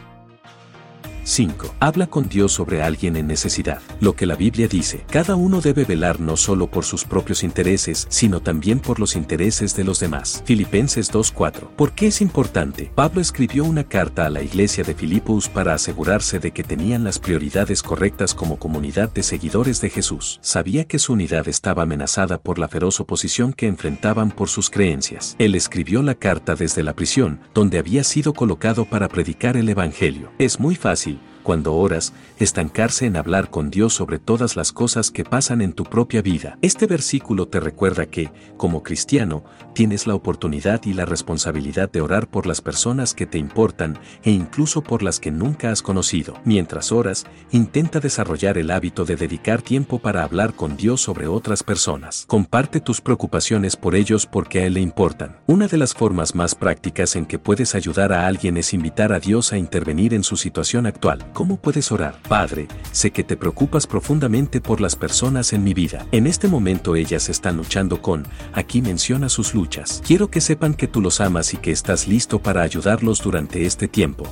5. 1.27 1.75
Habla 1.81 2.07
con 2.07 2.29
Dios 2.29 2.53
sobre 2.53 2.81
alguien 2.81 3.17
en 3.17 3.27
necesidad. 3.27 3.81
Lo 3.99 4.15
que 4.15 4.25
la 4.25 4.35
Biblia 4.35 4.69
dice, 4.69 5.05
cada 5.11 5.35
uno 5.35 5.59
debe 5.59 5.83
velar 5.83 6.21
no 6.21 6.37
solo 6.37 6.67
por 6.67 6.85
sus 6.85 7.03
propios 7.03 7.43
intereses, 7.43 8.07
sino 8.09 8.39
también 8.39 8.79
por 8.79 8.97
los 8.99 9.17
intereses 9.17 9.75
de 9.75 9.83
los 9.83 9.99
demás. 9.99 10.41
Filipenses 10.45 11.11
2.4. 11.11 11.67
¿Por 11.75 11.91
qué 11.91 12.07
es 12.07 12.21
importante? 12.21 12.91
Pablo 12.95 13.19
escribió 13.19 13.65
una 13.65 13.83
carta 13.83 14.25
a 14.25 14.29
la 14.29 14.41
iglesia 14.41 14.85
de 14.85 14.95
Filipos 14.95 15.49
para 15.49 15.73
asegurarse 15.73 16.39
de 16.39 16.51
que 16.51 16.63
tenían 16.63 17.03
las 17.03 17.19
prioridades 17.19 17.83
correctas 17.83 18.33
como 18.33 18.57
comunidad 18.57 19.11
de 19.11 19.23
seguidores 19.23 19.81
de 19.81 19.89
Jesús. 19.89 20.39
Sabía 20.41 20.85
que 20.85 20.97
su 20.97 21.11
unidad 21.11 21.49
estaba 21.49 21.83
amenazada 21.83 22.37
por 22.37 22.57
la 22.57 22.69
feroz 22.69 23.01
oposición 23.01 23.51
que 23.51 23.67
enfrentaban 23.67 24.31
por 24.31 24.47
sus 24.47 24.69
creencias. 24.69 25.35
Él 25.39 25.55
escribió 25.55 26.01
la 26.03 26.15
carta 26.15 26.55
desde 26.55 26.83
la 26.83 26.93
prisión, 26.93 27.41
donde 27.53 27.79
había 27.79 28.05
sido 28.05 28.33
colocado 28.33 28.85
para 28.85 29.09
predicar 29.09 29.57
el 29.57 29.67
Evangelio. 29.67 30.31
Es 30.39 30.61
muy 30.61 30.75
fácil 30.75 31.16
cuando 31.47 31.75
oras, 31.75 32.11
estancarse 32.39 33.05
en 33.05 33.15
hablar 33.15 33.49
con 33.49 33.69
Dios 33.69 33.93
sobre 33.93 34.19
todas 34.19 34.57
las 34.57 34.73
cosas 34.73 35.11
que 35.11 35.23
pasan 35.23 35.61
en 35.61 35.71
tu 35.71 35.85
propia 35.85 36.21
vida. 36.21 36.57
Este 36.61 36.87
versículo 36.87 37.47
te 37.47 37.61
recuerda 37.61 38.05
que, 38.07 38.31
como 38.57 38.83
cristiano, 38.83 39.45
tienes 39.73 40.07
la 40.07 40.15
oportunidad 40.15 40.81
y 40.83 40.91
la 40.91 41.05
responsabilidad 41.05 41.89
de 41.89 42.01
orar 42.01 42.27
por 42.27 42.47
las 42.47 42.59
personas 42.59 43.13
que 43.13 43.27
te 43.27 43.37
importan 43.37 43.97
e 44.23 44.31
incluso 44.31 44.83
por 44.83 45.01
las 45.03 45.21
que 45.21 45.31
nunca 45.31 45.71
has 45.71 45.81
conocido. 45.81 46.33
Mientras 46.43 46.91
oras, 46.91 47.25
intenta 47.51 48.01
desarrollar 48.01 48.57
el 48.57 48.69
hábito 48.69 49.05
de 49.05 49.15
dedicar 49.15 49.61
tiempo 49.61 49.99
para 49.99 50.23
hablar 50.23 50.53
con 50.53 50.75
Dios 50.75 50.99
sobre 50.99 51.27
otras 51.27 51.63
personas. 51.63 52.25
Comparte 52.27 52.81
tus 52.81 52.99
preocupaciones 52.99 53.77
por 53.77 53.95
ellos 53.95 54.25
porque 54.25 54.59
a 54.59 54.65
Él 54.65 54.73
le 54.73 54.81
importan. 54.81 55.37
Una 55.47 55.69
de 55.69 55.77
las 55.77 55.93
formas 55.93 56.35
más 56.35 56.55
prácticas 56.55 57.15
en 57.15 57.25
que 57.25 57.39
puedes 57.39 57.73
ayudar 57.73 58.11
a 58.11 58.27
alguien 58.27 58.57
es 58.57 58.73
invitar 58.73 59.13
a 59.13 59.21
Dios 59.21 59.53
a 59.53 59.57
intervenir 59.57 60.13
en 60.13 60.25
su 60.25 60.35
situación 60.35 60.87
actual. 60.87 61.25
¿Cómo 61.37 61.57
puedes 61.57 61.91
orar? 61.91 62.19
Padre, 62.27 62.67
sé 62.91 63.11
que 63.11 63.23
te 63.23 63.37
preocupas 63.37 63.85
profundamente 63.85 64.59
por 64.59 64.81
las 64.81 64.95
personas 64.95 65.53
en 65.53 65.63
mi 65.63 65.75
vida. 65.75 66.07
En 66.11 66.25
este 66.25 66.47
momento 66.47 66.95
ellas 66.95 67.29
están 67.29 67.57
luchando 67.57 68.01
con, 68.01 68.25
aquí 68.53 68.81
menciona 68.81 69.29
sus 69.29 69.53
luchas. 69.53 70.01
Quiero 70.03 70.31
que 70.31 70.41
sepan 70.41 70.73
que 70.73 70.87
tú 70.87 70.99
los 70.99 71.21
amas 71.21 71.53
y 71.53 71.57
que 71.57 71.69
estás 71.69 72.07
listo 72.07 72.39
para 72.39 72.63
ayudarlos 72.63 73.21
durante 73.21 73.67
este 73.67 73.87
tiempo. 73.87 74.25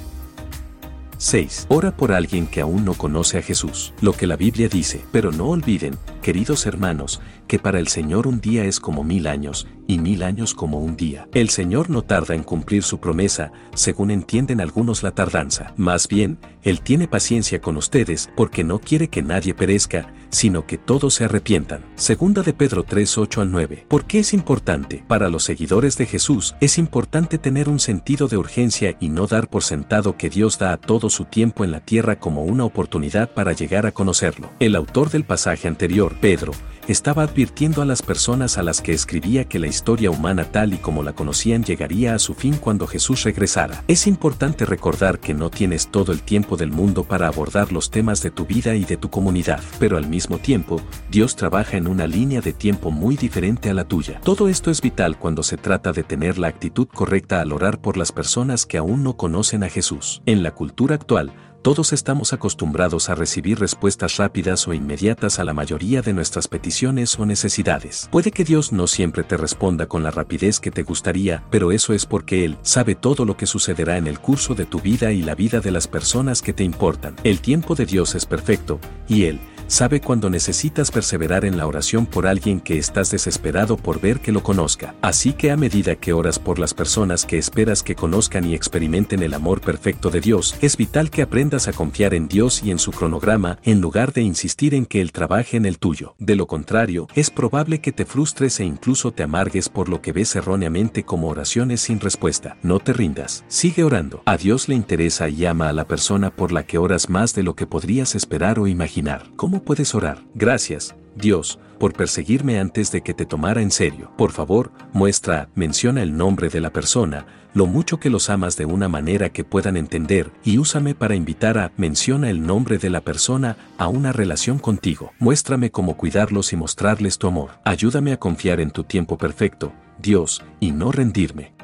6. 1.25 1.65
Ora 1.69 1.97
por 1.97 2.11
alguien 2.11 2.45
que 2.45 2.61
aún 2.61 2.85
no 2.85 2.93
conoce 2.93 3.39
a 3.39 3.41
Jesús. 3.41 3.95
Lo 3.99 4.13
que 4.13 4.27
la 4.27 4.35
Biblia 4.35 4.69
dice, 4.69 5.03
pero 5.11 5.31
no 5.31 5.47
olviden, 5.47 5.97
queridos 6.21 6.67
hermanos, 6.67 7.19
que 7.47 7.57
para 7.57 7.79
el 7.79 7.87
Señor 7.87 8.27
un 8.27 8.39
día 8.41 8.65
es 8.65 8.79
como 8.79 9.03
mil 9.03 9.25
años, 9.25 9.67
y 9.87 9.97
mil 9.97 10.21
años 10.21 10.53
como 10.53 10.77
un 10.77 10.95
día. 10.95 11.27
El 11.33 11.49
Señor 11.49 11.89
no 11.89 12.03
tarda 12.03 12.35
en 12.35 12.43
cumplir 12.43 12.83
su 12.83 12.99
promesa, 12.99 13.51
según 13.73 14.11
entienden 14.11 14.61
algunos 14.61 15.01
la 15.01 15.15
tardanza. 15.15 15.73
Más 15.77 16.07
bien, 16.07 16.37
Él 16.61 16.81
tiene 16.81 17.07
paciencia 17.07 17.59
con 17.59 17.75
ustedes 17.75 18.29
porque 18.35 18.63
no 18.63 18.77
quiere 18.77 19.07
que 19.07 19.23
nadie 19.23 19.55
perezca, 19.55 20.13
sino 20.35 20.67
que 20.67 20.77
todos 20.77 21.13
se 21.15 21.23
arrepientan. 21.23 21.85
Segunda 21.95 22.43
de 22.43 22.53
Pedro 22.53 22.83
3, 22.83 23.17
8 23.17 23.41
al 23.41 23.51
9. 23.51 23.85
¿Por 23.87 24.05
qué 24.05 24.19
es 24.19 24.33
importante? 24.33 25.03
Para 25.07 25.29
los 25.29 25.43
seguidores 25.43 25.97
de 25.97 26.05
Jesús, 26.05 26.55
es 26.59 26.77
importante 26.77 27.37
tener 27.37 27.69
un 27.69 27.79
sentido 27.79 28.27
de 28.27 28.37
urgencia 28.37 28.97
y 28.99 29.09
no 29.09 29.27
dar 29.27 29.47
por 29.47 29.63
sentado 29.63 30.17
que 30.17 30.29
Dios 30.29 30.59
da 30.59 30.73
a 30.73 30.77
todo 30.77 31.09
su 31.09 31.23
tiempo 31.23 31.63
en 31.63 31.71
la 31.71 31.79
tierra 31.79 32.19
como 32.19 32.43
una 32.43 32.65
oportunidad 32.65 33.31
para 33.31 33.53
llegar 33.53 33.85
a 33.85 33.93
conocerlo. 33.93 34.49
El 34.59 34.75
autor 34.75 35.09
del 35.09 35.23
pasaje 35.23 35.69
anterior, 35.69 36.15
Pedro, 36.19 36.51
estaba 36.87 37.23
advirtiendo 37.23 37.81
a 37.81 37.85
las 37.85 38.01
personas 38.01 38.57
a 38.57 38.63
las 38.63 38.81
que 38.81 38.93
escribía 38.93 39.45
que 39.45 39.59
la 39.59 39.67
historia 39.67 40.11
humana 40.11 40.45
tal 40.45 40.73
y 40.73 40.77
como 40.77 41.03
la 41.03 41.13
conocían 41.13 41.63
llegaría 41.63 42.13
a 42.13 42.19
su 42.19 42.33
fin 42.33 42.55
cuando 42.57 42.87
Jesús 42.87 43.23
regresara. 43.23 43.83
Es 43.87 44.07
importante 44.07 44.65
recordar 44.65 45.19
que 45.19 45.33
no 45.33 45.49
tienes 45.49 45.87
todo 45.87 46.11
el 46.11 46.21
tiempo 46.21 46.57
del 46.57 46.71
mundo 46.71 47.03
para 47.03 47.27
abordar 47.27 47.71
los 47.71 47.89
temas 47.89 48.21
de 48.21 48.31
tu 48.31 48.45
vida 48.45 48.75
y 48.75 48.85
de 48.85 48.97
tu 48.97 49.09
comunidad, 49.09 49.61
pero 49.79 49.97
al 49.97 50.07
mismo 50.07 50.37
tiempo, 50.37 50.81
Dios 51.09 51.35
trabaja 51.35 51.77
en 51.77 51.87
una 51.87 52.07
línea 52.07 52.41
de 52.41 52.53
tiempo 52.53 52.91
muy 52.91 53.15
diferente 53.15 53.69
a 53.69 53.73
la 53.73 53.87
tuya. 53.87 54.19
Todo 54.23 54.47
esto 54.47 54.71
es 54.71 54.81
vital 54.81 55.17
cuando 55.17 55.43
se 55.43 55.57
trata 55.57 55.91
de 55.91 56.03
tener 56.03 56.37
la 56.37 56.47
actitud 56.47 56.87
correcta 56.87 57.41
al 57.41 57.51
orar 57.51 57.81
por 57.81 57.97
las 57.97 58.11
personas 58.11 58.65
que 58.65 58.77
aún 58.77 59.03
no 59.03 59.17
conocen 59.17 59.63
a 59.63 59.69
Jesús. 59.69 60.21
En 60.25 60.43
la 60.43 60.51
cultura 60.51 60.95
actual, 60.95 61.33
Todos 61.65 61.93
estamos 61.93 62.31
acostumbrados 62.31 63.09
a 63.09 63.15
recibir 63.15 63.57
respuestas 63.57 64.17
rápidas 64.17 64.67
o 64.67 64.75
inmediatas 64.75 65.39
a 65.39 65.43
la 65.43 65.51
mayoría 65.51 66.03
de 66.03 66.13
nuestras 66.13 66.47
peticiones 66.47 67.17
o 67.17 67.25
necesidades. 67.25 68.07
Puede 68.11 68.29
que 68.29 68.43
Dios 68.43 68.71
no 68.71 68.85
siempre 68.85 69.23
te 69.23 69.35
responda 69.35 69.87
con 69.87 70.03
la 70.03 70.11
rapidez 70.11 70.59
que 70.59 70.69
te 70.69 70.83
gustaría, 70.83 71.43
pero 71.49 71.71
eso 71.71 71.93
es 71.93 72.05
porque 72.05 72.45
Él 72.45 72.59
sabe 72.61 72.93
todo 72.93 73.25
lo 73.25 73.35
que 73.35 73.47
sucederá 73.47 73.97
en 73.97 74.05
el 74.05 74.19
curso 74.19 74.53
de 74.53 74.67
tu 74.67 74.79
vida 74.79 75.11
y 75.11 75.23
la 75.23 75.33
vida 75.33 75.59
de 75.59 75.71
las 75.71 75.87
personas 75.87 76.43
que 76.43 76.53
te 76.53 76.63
importan. 76.63 77.15
El 77.23 77.39
tiempo 77.39 77.73
de 77.73 77.87
Dios 77.87 78.13
es 78.13 78.27
perfecto, 78.27 78.79
y 79.07 79.23
Él 79.23 79.39
sabe 79.67 80.01
cuando 80.01 80.29
necesitas 80.29 80.91
perseverar 80.91 81.45
en 81.45 81.57
la 81.57 81.67
oración 81.67 82.05
por 82.05 82.27
alguien 82.27 82.59
que 82.59 82.77
estás 82.77 83.11
desesperado 83.11 83.77
por 83.77 83.99
ver 83.99 84.19
que 84.19 84.31
lo 84.31 84.43
conozca. 84.43 84.95
Así 85.01 85.33
que 85.33 85.51
a 85.51 85.57
medida 85.57 85.95
que 85.95 86.13
oras 86.13 86.39
por 86.39 86.59
las 86.59 86.73
personas 86.73 87.25
que 87.25 87.37
esperas 87.37 87.83
que 87.83 87.95
conozcan 87.95 88.45
y 88.45 88.53
experimenten 88.53 89.23
el 89.23 89.33
amor 89.33 89.61
perfecto 89.61 90.09
de 90.09 90.21
Dios, 90.21 90.55
es 90.61 90.77
vital 90.77 91.09
que 91.09 91.21
aprendas 91.21 91.67
a 91.67 91.73
confiar 91.73 92.13
en 92.13 92.27
Dios 92.27 92.63
y 92.63 92.71
en 92.71 92.79
su 92.79 92.91
cronograma 92.91 93.59
en 93.63 93.81
lugar 93.81 94.13
de 94.13 94.21
insistir 94.21 94.73
en 94.73 94.85
que 94.85 95.01
Él 95.01 95.11
trabaje 95.11 95.57
en 95.57 95.65
el 95.65 95.79
tuyo. 95.79 96.15
De 96.19 96.35
lo 96.35 96.47
contrario, 96.47 97.07
es 97.15 97.29
probable 97.29 97.81
que 97.81 97.91
te 97.91 98.05
frustres 98.05 98.59
e 98.59 98.65
incluso 98.65 99.11
te 99.11 99.23
amargues 99.23 99.69
por 99.69 99.89
lo 99.89 100.01
que 100.01 100.11
ves 100.11 100.35
erróneamente 100.35 101.03
como 101.03 101.29
oraciones 101.29 101.81
sin 101.81 101.99
respuesta. 101.99 102.57
No 102.61 102.79
te 102.79 102.93
rindas. 102.93 103.43
Sigue 103.47 103.83
orando. 103.83 104.21
A 104.25 104.37
Dios 104.37 104.67
le 104.69 104.75
interesa 104.75 105.29
y 105.29 105.45
ama 105.45 105.69
a 105.69 105.73
la 105.73 105.87
persona 105.87 106.29
por 106.29 106.51
la 106.51 106.63
que 106.63 106.77
oras 106.77 107.09
más 107.09 107.33
de 107.33 107.43
lo 107.43 107.55
que 107.55 107.67
podrías 107.67 108.15
esperar 108.15 108.59
o 108.59 108.67
imaginar. 108.67 109.23
¿Cómo 109.35 109.54
puedes 109.59 109.95
orar? 109.95 110.23
Gracias, 110.33 110.95
Dios, 111.15 111.59
por 111.79 111.93
perseguirme 111.93 112.59
antes 112.59 112.91
de 112.91 113.01
que 113.01 113.13
te 113.13 113.25
tomara 113.25 113.61
en 113.61 113.71
serio. 113.71 114.11
Por 114.17 114.31
favor, 114.31 114.71
muestra, 114.93 115.49
menciona 115.55 116.01
el 116.01 116.17
nombre 116.17 116.49
de 116.49 116.61
la 116.61 116.71
persona, 116.71 117.25
lo 117.53 117.65
mucho 117.67 117.99
que 117.99 118.09
los 118.09 118.29
amas 118.29 118.57
de 118.57 118.65
una 118.65 118.89
manera 118.89 119.29
que 119.29 119.45
puedan 119.45 119.77
entender, 119.77 120.31
y 120.43 120.57
úsame 120.57 120.93
para 120.93 121.15
invitar 121.15 121.57
a, 121.57 121.71
menciona 121.77 122.29
el 122.29 122.45
nombre 122.45 122.77
de 122.77 122.89
la 122.89 123.01
persona, 123.01 123.55
a 123.77 123.87
una 123.87 124.11
relación 124.11 124.59
contigo. 124.59 125.13
Muéstrame 125.19 125.71
cómo 125.71 125.95
cuidarlos 125.95 126.51
y 126.51 126.57
mostrarles 126.57 127.17
tu 127.17 127.27
amor. 127.27 127.51
Ayúdame 127.63 128.11
a 128.11 128.17
confiar 128.17 128.59
en 128.59 128.71
tu 128.71 128.83
tiempo 128.83 129.17
perfecto, 129.17 129.71
Dios, 129.99 130.43
y 130.59 130.71
no 130.71 130.91
rendirme. 130.91 131.54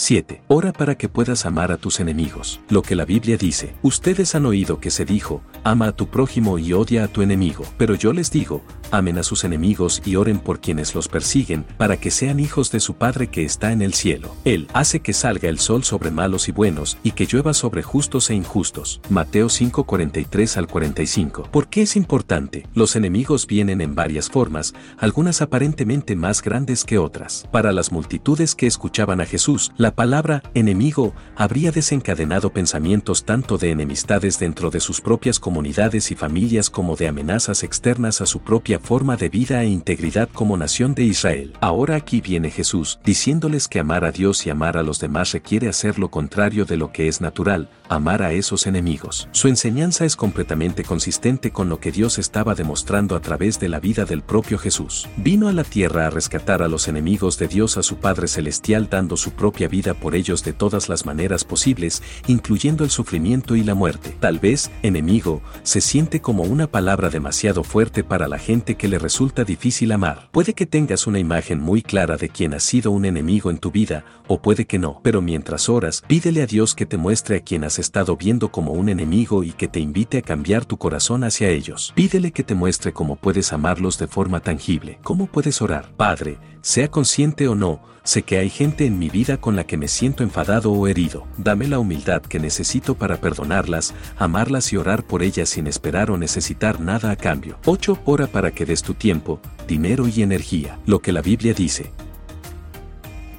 7. 0.00 0.40
Ora 0.48 0.72
para 0.72 0.96
que 0.96 1.10
puedas 1.10 1.44
amar 1.44 1.70
a 1.70 1.76
tus 1.76 2.00
enemigos. 2.00 2.60
Lo 2.70 2.80
que 2.80 2.96
la 2.96 3.04
Biblia 3.04 3.36
dice, 3.36 3.74
ustedes 3.82 4.34
han 4.34 4.46
oído 4.46 4.80
que 4.80 4.90
se 4.90 5.04
dijo, 5.04 5.42
ama 5.62 5.88
a 5.88 5.92
tu 5.92 6.06
prójimo 6.06 6.58
y 6.58 6.72
odia 6.72 7.04
a 7.04 7.08
tu 7.08 7.20
enemigo. 7.20 7.64
Pero 7.76 7.94
yo 7.94 8.14
les 8.14 8.30
digo, 8.30 8.62
amen 8.92 9.18
a 9.18 9.22
sus 9.22 9.44
enemigos 9.44 10.00
y 10.06 10.16
oren 10.16 10.38
por 10.38 10.60
quienes 10.60 10.94
los 10.94 11.06
persiguen, 11.06 11.64
para 11.76 11.98
que 11.98 12.10
sean 12.10 12.40
hijos 12.40 12.72
de 12.72 12.80
su 12.80 12.94
Padre 12.94 13.26
que 13.26 13.44
está 13.44 13.72
en 13.72 13.82
el 13.82 13.92
cielo. 13.92 14.34
Él 14.46 14.68
hace 14.72 15.00
que 15.00 15.12
salga 15.12 15.50
el 15.50 15.58
sol 15.58 15.84
sobre 15.84 16.10
malos 16.10 16.48
y 16.48 16.52
buenos, 16.52 16.96
y 17.02 17.12
que 17.12 17.26
llueva 17.26 17.52
sobre 17.52 17.82
justos 17.82 18.30
e 18.30 18.34
injustos. 18.34 19.02
Mateo 19.10 19.50
5, 19.50 19.84
43 19.84 20.56
al 20.56 20.66
45. 20.66 21.42
¿Por 21.52 21.68
qué 21.68 21.82
es 21.82 21.94
importante? 21.94 22.66
Los 22.72 22.96
enemigos 22.96 23.46
vienen 23.46 23.82
en 23.82 23.94
varias 23.94 24.30
formas, 24.30 24.72
algunas 24.96 25.42
aparentemente 25.42 26.16
más 26.16 26.40
grandes 26.40 26.84
que 26.84 26.96
otras. 26.96 27.46
Para 27.52 27.72
las 27.72 27.92
multitudes 27.92 28.54
que 28.54 28.66
escuchaban 28.66 29.20
a 29.20 29.26
Jesús, 29.26 29.72
la 29.76 29.89
palabra 29.94 30.42
enemigo 30.54 31.14
habría 31.36 31.70
desencadenado 31.70 32.52
pensamientos 32.52 33.24
tanto 33.24 33.58
de 33.58 33.70
enemistades 33.70 34.38
dentro 34.38 34.70
de 34.70 34.80
sus 34.80 35.00
propias 35.00 35.40
comunidades 35.40 36.10
y 36.10 36.14
familias 36.14 36.70
como 36.70 36.96
de 36.96 37.08
amenazas 37.08 37.62
externas 37.62 38.20
a 38.20 38.26
su 38.26 38.40
propia 38.40 38.78
forma 38.78 39.16
de 39.16 39.28
vida 39.28 39.62
e 39.62 39.68
integridad 39.68 40.28
como 40.32 40.56
nación 40.56 40.94
de 40.94 41.04
Israel. 41.04 41.54
Ahora 41.60 41.96
aquí 41.96 42.20
viene 42.20 42.50
Jesús, 42.50 42.98
diciéndoles 43.04 43.68
que 43.68 43.80
amar 43.80 44.04
a 44.04 44.12
Dios 44.12 44.46
y 44.46 44.50
amar 44.50 44.76
a 44.76 44.82
los 44.82 45.00
demás 45.00 45.32
requiere 45.32 45.68
hacer 45.68 45.98
lo 45.98 46.10
contrario 46.10 46.64
de 46.64 46.76
lo 46.76 46.92
que 46.92 47.08
es 47.08 47.20
natural, 47.20 47.68
amar 47.88 48.22
a 48.22 48.32
esos 48.32 48.66
enemigos. 48.66 49.28
Su 49.32 49.48
enseñanza 49.48 50.04
es 50.04 50.16
completamente 50.16 50.84
consistente 50.84 51.50
con 51.50 51.68
lo 51.68 51.80
que 51.80 51.92
Dios 51.92 52.18
estaba 52.18 52.54
demostrando 52.54 53.16
a 53.16 53.20
través 53.20 53.58
de 53.60 53.68
la 53.68 53.80
vida 53.80 54.04
del 54.04 54.22
propio 54.22 54.58
Jesús. 54.58 55.08
Vino 55.16 55.48
a 55.48 55.52
la 55.52 55.64
tierra 55.64 56.06
a 56.06 56.10
rescatar 56.10 56.62
a 56.62 56.68
los 56.68 56.88
enemigos 56.88 57.38
de 57.38 57.48
Dios 57.48 57.76
a 57.76 57.82
su 57.82 57.96
Padre 57.96 58.28
Celestial 58.28 58.88
dando 58.88 59.16
su 59.16 59.32
propia 59.32 59.68
vida 59.70 59.94
por 59.94 60.14
ellos 60.14 60.44
de 60.44 60.52
todas 60.52 60.88
las 60.88 61.06
maneras 61.06 61.44
posibles, 61.44 62.02
incluyendo 62.26 62.84
el 62.84 62.90
sufrimiento 62.90 63.56
y 63.56 63.62
la 63.62 63.74
muerte. 63.74 64.14
Tal 64.20 64.38
vez, 64.38 64.70
enemigo, 64.82 65.40
se 65.62 65.80
siente 65.80 66.20
como 66.20 66.42
una 66.42 66.66
palabra 66.66 67.08
demasiado 67.08 67.64
fuerte 67.64 68.04
para 68.04 68.28
la 68.28 68.38
gente 68.38 68.74
que 68.74 68.88
le 68.88 68.98
resulta 68.98 69.44
difícil 69.44 69.92
amar. 69.92 70.28
Puede 70.32 70.52
que 70.52 70.66
tengas 70.66 71.06
una 71.06 71.18
imagen 71.18 71.60
muy 71.60 71.82
clara 71.82 72.16
de 72.16 72.28
quien 72.28 72.52
ha 72.54 72.60
sido 72.60 72.90
un 72.90 73.04
enemigo 73.04 73.50
en 73.50 73.58
tu 73.58 73.70
vida, 73.70 74.04
o 74.26 74.42
puede 74.42 74.66
que 74.66 74.78
no, 74.78 75.00
pero 75.02 75.22
mientras 75.22 75.68
oras, 75.68 76.02
pídele 76.06 76.42
a 76.42 76.46
Dios 76.46 76.74
que 76.74 76.86
te 76.86 76.96
muestre 76.96 77.36
a 77.36 77.40
quien 77.40 77.64
has 77.64 77.78
estado 77.78 78.16
viendo 78.16 78.50
como 78.50 78.72
un 78.72 78.88
enemigo 78.88 79.44
y 79.44 79.52
que 79.52 79.68
te 79.68 79.80
invite 79.80 80.18
a 80.18 80.22
cambiar 80.22 80.64
tu 80.64 80.76
corazón 80.76 81.24
hacia 81.24 81.48
ellos. 81.48 81.92
Pídele 81.94 82.32
que 82.32 82.42
te 82.42 82.54
muestre 82.54 82.92
cómo 82.92 83.16
puedes 83.16 83.52
amarlos 83.52 83.98
de 83.98 84.06
forma 84.06 84.40
tangible. 84.40 84.98
¿Cómo 85.02 85.26
puedes 85.26 85.62
orar? 85.62 85.92
Padre, 85.96 86.38
sea 86.62 86.90
consciente 86.90 87.48
o 87.48 87.54
no, 87.54 87.80
sé 88.04 88.22
que 88.22 88.38
hay 88.38 88.50
gente 88.50 88.84
en 88.84 88.98
mi 88.98 89.08
vida 89.08 89.38
con 89.38 89.56
la 89.56 89.64
que 89.64 89.76
me 89.76 89.88
siento 89.88 90.22
enfadado 90.22 90.72
o 90.72 90.86
herido. 90.88 91.26
Dame 91.38 91.68
la 91.68 91.78
humildad 91.78 92.22
que 92.22 92.38
necesito 92.38 92.94
para 92.94 93.18
perdonarlas, 93.18 93.94
amarlas 94.18 94.72
y 94.72 94.76
orar 94.76 95.04
por 95.04 95.22
ellas 95.22 95.48
sin 95.48 95.66
esperar 95.66 96.10
o 96.10 96.18
necesitar 96.18 96.80
nada 96.80 97.10
a 97.10 97.16
cambio. 97.16 97.58
8. 97.64 98.00
Ora 98.04 98.26
para 98.26 98.50
que 98.50 98.66
des 98.66 98.82
tu 98.82 98.94
tiempo, 98.94 99.40
dinero 99.66 100.06
y 100.08 100.22
energía. 100.22 100.78
Lo 100.86 101.00
que 101.00 101.12
la 101.12 101.22
Biblia 101.22 101.54
dice. 101.54 101.92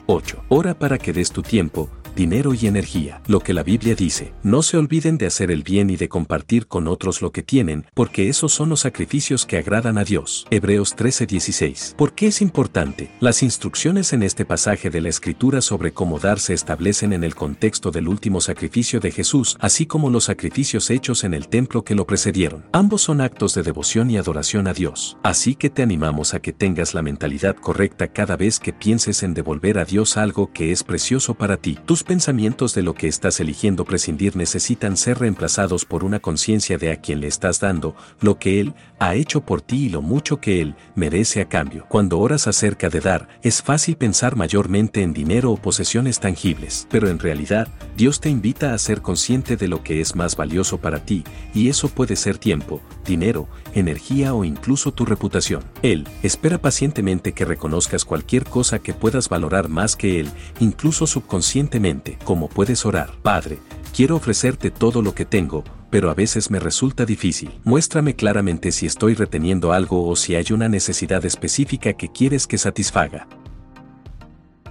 8. 0.08 0.44
Ora 0.50 0.74
para 0.74 0.98
que 0.98 1.14
des 1.14 1.32
tu 1.32 1.42
tiempo, 1.42 1.90
dinero 2.16 2.54
y 2.54 2.68
energía. 2.68 3.22
Lo 3.28 3.40
que 3.40 3.54
la 3.54 3.64
Biblia 3.64 3.96
dice, 3.96 4.34
no 4.44 4.64
se 4.64 4.78
olviden 4.78 5.18
de 5.18 5.28
hacer 5.28 5.52
el 5.52 5.64
bien 5.64 5.90
y 5.90 5.98
de 5.98 6.10
compartir 6.10 6.68
con 6.68 6.88
otros 6.88 7.22
lo 7.22 7.32
que 7.32 7.44
tienen, 7.44 7.86
porque 7.94 8.30
esos 8.30 8.54
son 8.54 8.70
los 8.70 8.82
sacrificios 8.82 9.46
que 9.46 9.58
agradan 9.58 9.98
a 9.98 10.04
Dios. 10.04 10.46
Hebreos 10.50 10.96
13:16. 10.96 11.96
¿Por 11.98 12.14
qué 12.14 12.28
es 12.28 12.42
importante? 12.42 13.12
Las 13.20 13.44
instrucciones 13.44 14.14
en 14.14 14.24
este 14.24 14.46
pasaje 14.46 14.90
de 14.90 15.02
la 15.02 15.10
Escritura 15.10 15.62
sobre 15.62 15.92
cómo 15.92 16.20
dar 16.20 16.40
se 16.40 16.54
establecen 16.54 17.14
en 17.14 17.24
el 17.24 17.36
contexto 17.36 17.92
del 17.92 18.08
último 18.08 18.42
sacrificio 18.42 19.00
de 19.00 19.12
Jesús, 19.12 19.58
así 19.60 19.86
como 19.86 20.10
los 20.10 20.26
sacrificios 20.26 20.90
hechos 20.90 21.24
en 21.24 21.34
el 21.34 21.48
templo 21.48 21.84
que 21.84 21.96
lo 21.96 22.06
precedieron. 22.06 22.66
Ambos 22.72 23.02
son 23.02 23.22
actos 23.22 23.54
de 23.54 23.64
devoción 23.64 24.10
y 24.12 24.18
adoración 24.18 24.68
a 24.68 24.74
Dios. 24.74 25.18
Así 25.24 25.56
que 25.56 25.70
te 25.70 25.84
animamos 25.84 26.34
a 26.34 26.42
que 26.42 26.54
tengas 26.54 26.94
la 26.94 27.02
mentalidad 27.02 27.56
correcta 27.56 28.08
cada 28.08 28.38
vez 28.38 28.60
que 28.60 28.74
pienses 28.74 29.24
en 29.24 29.34
devolver 29.34 29.80
a 29.80 29.86
Dios 29.86 30.18
algo 30.18 30.52
que 30.52 30.72
es 30.72 30.84
precioso 30.84 31.34
para 31.34 31.58
ti. 31.58 31.78
Tus 31.86 32.01
pensamientos 32.04 32.74
de 32.74 32.82
lo 32.82 32.94
que 32.94 33.08
estás 33.08 33.40
eligiendo 33.40 33.86
prescindir 33.86 34.36
necesitan 34.36 34.98
ser 34.98 35.20
reemplazados 35.20 35.86
por 35.86 36.04
una 36.04 36.20
conciencia 36.20 36.78
de 36.78 36.92
a 36.92 36.96
quien 36.96 37.20
le 37.20 37.28
estás 37.28 37.60
dando, 37.60 37.96
lo 38.22 38.40
que 38.40 38.60
Él 38.60 38.74
ha 39.00 39.16
hecho 39.16 39.42
por 39.42 39.62
ti 39.62 39.86
y 39.86 39.90
lo 39.90 40.02
mucho 40.02 40.40
que 40.40 40.62
Él 40.62 40.76
merece 40.96 41.42
a 41.42 41.50
cambio. 41.50 41.86
Cuando 41.90 42.20
oras 42.20 42.48
acerca 42.48 42.90
de 42.90 43.02
dar, 43.02 43.28
es 43.44 43.62
fácil 43.62 43.98
pensar 43.98 44.36
mayormente 44.36 45.02
en 45.02 45.14
dinero 45.14 45.52
o 45.52 45.58
posesiones 45.58 46.20
tangibles, 46.20 46.88
pero 46.90 47.10
en 47.10 47.20
realidad, 47.20 47.68
Dios 47.98 48.20
te 48.20 48.30
invita 48.30 48.74
a 48.74 48.78
ser 48.78 49.02
consciente 49.02 49.58
de 49.58 49.68
lo 49.68 49.84
que 49.84 50.02
es 50.02 50.16
más 50.16 50.36
valioso 50.36 50.80
para 50.80 51.06
ti, 51.06 51.24
y 51.54 51.70
eso 51.70 51.90
puede 51.90 52.16
ser 52.16 52.38
tiempo, 52.38 52.82
dinero, 53.06 53.48
energía 53.74 54.34
o 54.34 54.46
incluso 54.46 54.92
tu 54.92 55.06
reputación. 55.06 55.64
Él 55.82 56.08
espera 56.24 56.58
pacientemente 56.58 57.34
que 57.34 57.46
reconozcas 57.46 58.06
cualquier 58.06 58.46
cosa 58.46 58.80
que 58.80 58.94
puedas 58.94 59.30
valorar 59.30 59.70
más 59.70 59.96
que 59.96 60.20
Él, 60.20 60.30
incluso 60.60 61.06
subconscientemente 61.06 61.91
como 62.24 62.48
puedes 62.48 62.86
orar. 62.86 63.12
Padre, 63.22 63.60
quiero 63.96 64.16
ofrecerte 64.16 64.72
todo 64.72 65.02
lo 65.02 65.14
que 65.14 65.26
tengo, 65.26 65.64
pero 65.90 66.10
a 66.10 66.14
veces 66.14 66.50
me 66.50 66.60
resulta 66.60 67.06
difícil. 67.06 67.52
Muéstrame 67.64 68.16
claramente 68.16 68.72
si 68.72 68.86
estoy 68.86 69.14
reteniendo 69.14 69.74
algo 69.74 70.08
o 70.08 70.16
si 70.16 70.36
hay 70.36 70.46
una 70.52 70.70
necesidad 70.70 71.24
específica 71.26 71.94
que 71.94 72.10
quieres 72.10 72.48
que 72.48 72.58
satisfaga. 72.58 73.28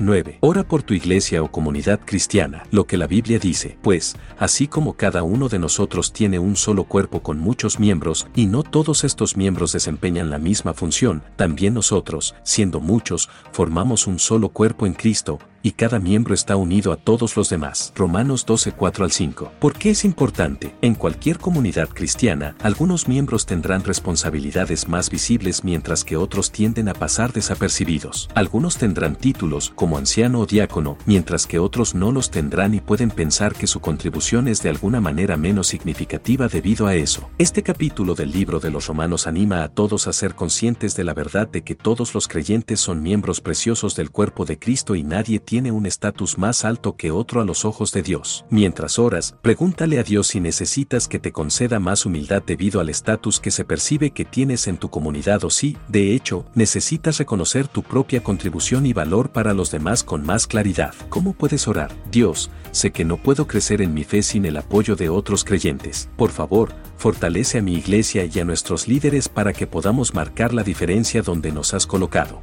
9. 0.01 0.39
Ora 0.41 0.65
por 0.65 0.83
tu 0.83 0.95
iglesia 0.95 1.43
o 1.43 1.51
comunidad 1.51 2.01
cristiana, 2.05 2.65
lo 2.71 2.87
que 2.87 2.97
la 2.97 3.07
Biblia 3.07 3.39
dice, 3.39 3.77
pues, 3.83 4.17
así 4.39 4.67
como 4.67 4.95
cada 4.95 5.23
uno 5.23 5.49
de 5.49 5.59
nosotros 5.59 6.13
tiene 6.13 6.39
un 6.39 6.57
solo 6.57 6.85
cuerpo 6.85 7.23
con 7.23 7.39
muchos 7.39 7.79
miembros, 7.79 8.27
y 8.35 8.47
no 8.47 8.63
todos 8.63 9.05
estos 9.05 9.37
miembros 9.37 9.73
desempeñan 9.73 10.31
la 10.31 10.39
misma 10.39 10.73
función, 10.73 11.23
también 11.37 11.75
nosotros, 11.75 12.35
siendo 12.43 12.81
muchos, 12.81 13.29
formamos 13.53 14.07
un 14.07 14.19
solo 14.19 14.49
cuerpo 14.49 14.87
en 14.87 14.95
Cristo, 14.95 15.39
y 15.63 15.73
cada 15.73 15.99
miembro 15.99 16.35
está 16.35 16.57
unido 16.57 16.93
a 16.93 16.97
todos 16.97 17.37
los 17.37 17.51
demás. 17.51 17.93
Romanos 17.95 18.47
12, 18.47 18.73
4 18.73 19.05
al 19.05 19.11
5. 19.11 19.53
¿Por 19.61 19.75
qué 19.75 19.91
es 19.91 20.05
importante? 20.05 20.75
En 20.81 20.95
cualquier 20.95 21.39
comunidad 21.39 21.89
cristiana, 21.89 22.57
algunos 22.63 23.09
miembros 23.09 23.47
tendrán 23.47 23.85
responsabilidades 23.85 24.89
más 24.89 25.11
visibles 25.11 25.65
mientras 25.65 26.05
que 26.05 26.17
otros 26.17 26.51
tienden 26.51 26.89
a 26.89 26.95
pasar 26.95 27.33
desapercibidos. 27.33 28.29
Algunos 28.35 28.77
tendrán 28.77 29.17
títulos 29.17 29.73
como 29.75 29.99
anciano 29.99 30.41
o 30.41 30.47
diácono, 30.47 30.97
mientras 31.07 31.47
que 31.47 31.59
otros 31.59 31.95
no 31.95 32.13
los 32.13 32.31
tendrán 32.31 32.75
y 32.75 32.81
pueden 32.81 33.11
pensar 33.11 33.55
que 33.55 33.67
su 33.67 33.81
contribución 33.81 34.49
es 34.49 34.63
de 34.63 34.71
alguna 34.71 35.01
manera 35.01 35.37
menos 35.37 35.67
significativa 35.67 36.49
debido 36.49 36.87
a 36.87 36.95
eso. 36.95 37.31
Este 37.39 37.63
capítulo 37.63 38.15
del 38.15 38.31
libro 38.31 38.61
de 38.61 38.71
los 38.71 38.87
Romanos 38.87 39.27
anima 39.27 39.63
a 39.63 39.69
todos 39.69 40.07
a 40.07 40.13
ser 40.13 40.35
conscientes 40.35 40.97
de 40.97 41.05
la 41.05 41.15
verdad 41.15 41.49
de 41.49 41.63
que 41.63 41.75
todos 41.75 42.15
los 42.15 42.29
creyentes 42.29 42.81
son 42.81 43.03
miembros 43.03 43.41
preciosos 43.41 43.97
del 43.97 44.11
cuerpo 44.11 44.45
de 44.45 44.59
Cristo 44.59 44.95
y 44.95 45.03
nadie 45.03 45.41
tiene 45.51 45.73
un 45.73 45.85
estatus 45.85 46.39
más 46.39 46.65
alto 46.65 46.95
que 46.95 47.11
otro 47.11 47.41
a 47.41 47.45
los 47.45 47.65
ojos 47.65 47.91
de 47.91 48.03
Dios. 48.03 48.45
Mientras 48.51 49.01
oras, 49.01 49.35
pregúntale 49.43 49.99
a 49.99 50.05
Dios 50.05 50.29
si 50.29 50.39
necesitas 50.39 51.09
que 51.09 51.19
te 51.19 51.33
conceda 51.33 51.81
más 51.81 52.07
humildad 52.07 52.41
debido 52.47 52.79
al 52.79 52.89
estatus 52.89 53.41
que 53.41 53.51
se 53.51 53.65
percibe 53.65 54.13
que 54.13 54.25
tienes 54.25 54.69
en 54.69 54.77
tu 54.77 54.91
comunidad 54.91 55.43
o 55.43 55.51
si, 55.51 55.77
de 55.89 56.15
hecho, 56.15 56.47
necesitas 56.55 57.19
reconocer 57.19 57.67
tu 57.67 57.83
propia 57.83 58.23
contribución 58.23 58.87
y 58.87 58.93
valor 58.93 59.31
para 59.33 59.53
los 59.53 59.73
demás 59.73 60.05
con 60.05 60.25
más 60.25 60.47
claridad. 60.47 60.95
¿Cómo 61.09 61.33
puedes 61.33 61.67
orar? 61.67 61.91
Dios, 62.13 62.53
sé 62.71 62.93
que 62.93 63.05
no 63.05 63.17
puedo 63.17 63.49
crecer 63.49 63.83
en 63.83 63.93
mi 63.93 64.05
fe 64.05 64.23
sin 64.23 64.45
el 64.45 64.57
apoyo 64.57 64.95
de 64.95 65.09
otros 65.09 65.43
creyentes. 65.43 66.11
Por 66.17 66.31
favor, 66.31 66.73
fortalece 66.97 67.59
a 67.59 67.63
mi 67.63 67.75
iglesia 67.75 68.25
y 68.25 68.39
a 68.39 68.45
nuestros 68.45 68.87
líderes 68.87 69.29
para 69.29 69.53
que 69.53 69.67
podamos 69.67 70.15
marcar 70.15 70.55
la 70.55 70.63
diferencia 70.63 71.23
donde 71.23 71.51
nos 71.51 71.75
has 71.75 71.89
colocado. 71.89 72.41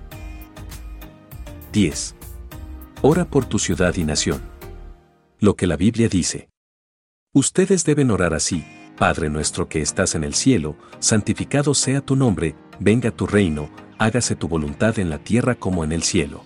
10. 1.71 2.16
Ora 3.03 3.25
por 3.25 3.45
tu 3.45 3.59
ciudad 3.59 3.95
y 3.95 4.03
nación. 4.03 4.41
Lo 5.39 5.55
que 5.55 5.67
la 5.67 5.77
Biblia 5.77 6.09
dice. 6.09 6.49
Ustedes 7.31 7.85
deben 7.85 8.09
orar 8.09 8.33
así, 8.33 8.65
Padre 8.97 9.29
nuestro 9.29 9.69
que 9.69 9.81
estás 9.81 10.15
en 10.15 10.23
el 10.23 10.33
cielo, 10.33 10.75
santificado 10.97 11.75
sea 11.75 12.01
tu 12.01 12.15
nombre, 12.15 12.55
venga 12.79 13.11
tu 13.11 13.27
reino, 13.27 13.69
hágase 13.99 14.35
tu 14.35 14.47
voluntad 14.47 14.97
en 14.97 15.11
la 15.11 15.19
tierra 15.19 15.53
como 15.53 15.83
en 15.83 15.91
el 15.91 16.01
cielo. 16.01 16.43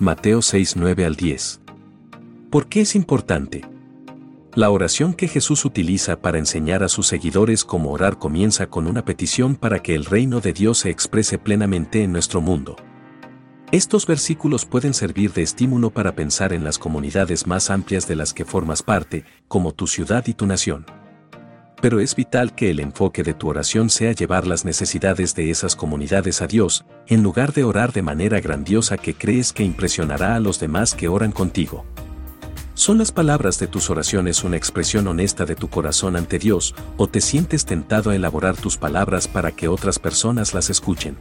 Mateo 0.00 0.42
6, 0.42 0.74
9 0.76 1.04
al 1.04 1.14
10. 1.14 1.60
¿Por 2.50 2.66
qué 2.66 2.80
es 2.80 2.96
importante? 2.96 3.62
La 4.56 4.68
oración 4.68 5.14
que 5.14 5.28
Jesús 5.28 5.64
utiliza 5.64 6.20
para 6.20 6.38
enseñar 6.38 6.82
a 6.82 6.88
sus 6.88 7.06
seguidores 7.06 7.64
cómo 7.64 7.92
orar 7.92 8.18
comienza 8.18 8.66
con 8.66 8.88
una 8.88 9.04
petición 9.04 9.54
para 9.54 9.80
que 9.80 9.94
el 9.94 10.06
reino 10.06 10.40
de 10.40 10.52
Dios 10.54 10.78
se 10.78 10.90
exprese 10.90 11.38
plenamente 11.38 12.02
en 12.02 12.10
nuestro 12.10 12.40
mundo. 12.40 12.74
Estos 13.72 14.06
versículos 14.06 14.66
pueden 14.66 14.92
servir 14.92 15.32
de 15.32 15.40
estímulo 15.40 15.88
para 15.88 16.14
pensar 16.14 16.52
en 16.52 16.62
las 16.62 16.78
comunidades 16.78 17.46
más 17.46 17.70
amplias 17.70 18.06
de 18.06 18.16
las 18.16 18.34
que 18.34 18.44
formas 18.44 18.82
parte, 18.82 19.24
como 19.48 19.72
tu 19.72 19.86
ciudad 19.86 20.26
y 20.26 20.34
tu 20.34 20.44
nación. 20.44 20.84
Pero 21.80 21.98
es 21.98 22.14
vital 22.14 22.54
que 22.54 22.70
el 22.70 22.80
enfoque 22.80 23.22
de 23.22 23.32
tu 23.32 23.48
oración 23.48 23.88
sea 23.88 24.12
llevar 24.12 24.46
las 24.46 24.66
necesidades 24.66 25.34
de 25.34 25.50
esas 25.50 25.74
comunidades 25.74 26.42
a 26.42 26.48
Dios, 26.48 26.84
en 27.06 27.22
lugar 27.22 27.54
de 27.54 27.64
orar 27.64 27.94
de 27.94 28.02
manera 28.02 28.40
grandiosa 28.40 28.98
que 28.98 29.14
crees 29.14 29.54
que 29.54 29.64
impresionará 29.64 30.34
a 30.34 30.40
los 30.40 30.60
demás 30.60 30.94
que 30.94 31.08
oran 31.08 31.32
contigo. 31.32 31.86
¿Son 32.74 32.98
las 32.98 33.10
palabras 33.10 33.58
de 33.58 33.68
tus 33.68 33.88
oraciones 33.88 34.44
una 34.44 34.58
expresión 34.58 35.08
honesta 35.08 35.46
de 35.46 35.56
tu 35.56 35.68
corazón 35.68 36.16
ante 36.16 36.38
Dios 36.38 36.74
o 36.98 37.08
te 37.08 37.22
sientes 37.22 37.64
tentado 37.64 38.10
a 38.10 38.16
elaborar 38.16 38.54
tus 38.54 38.76
palabras 38.76 39.28
para 39.28 39.50
que 39.50 39.68
otras 39.68 39.98
personas 39.98 40.52
las 40.52 40.68
escuchen? 40.68 41.16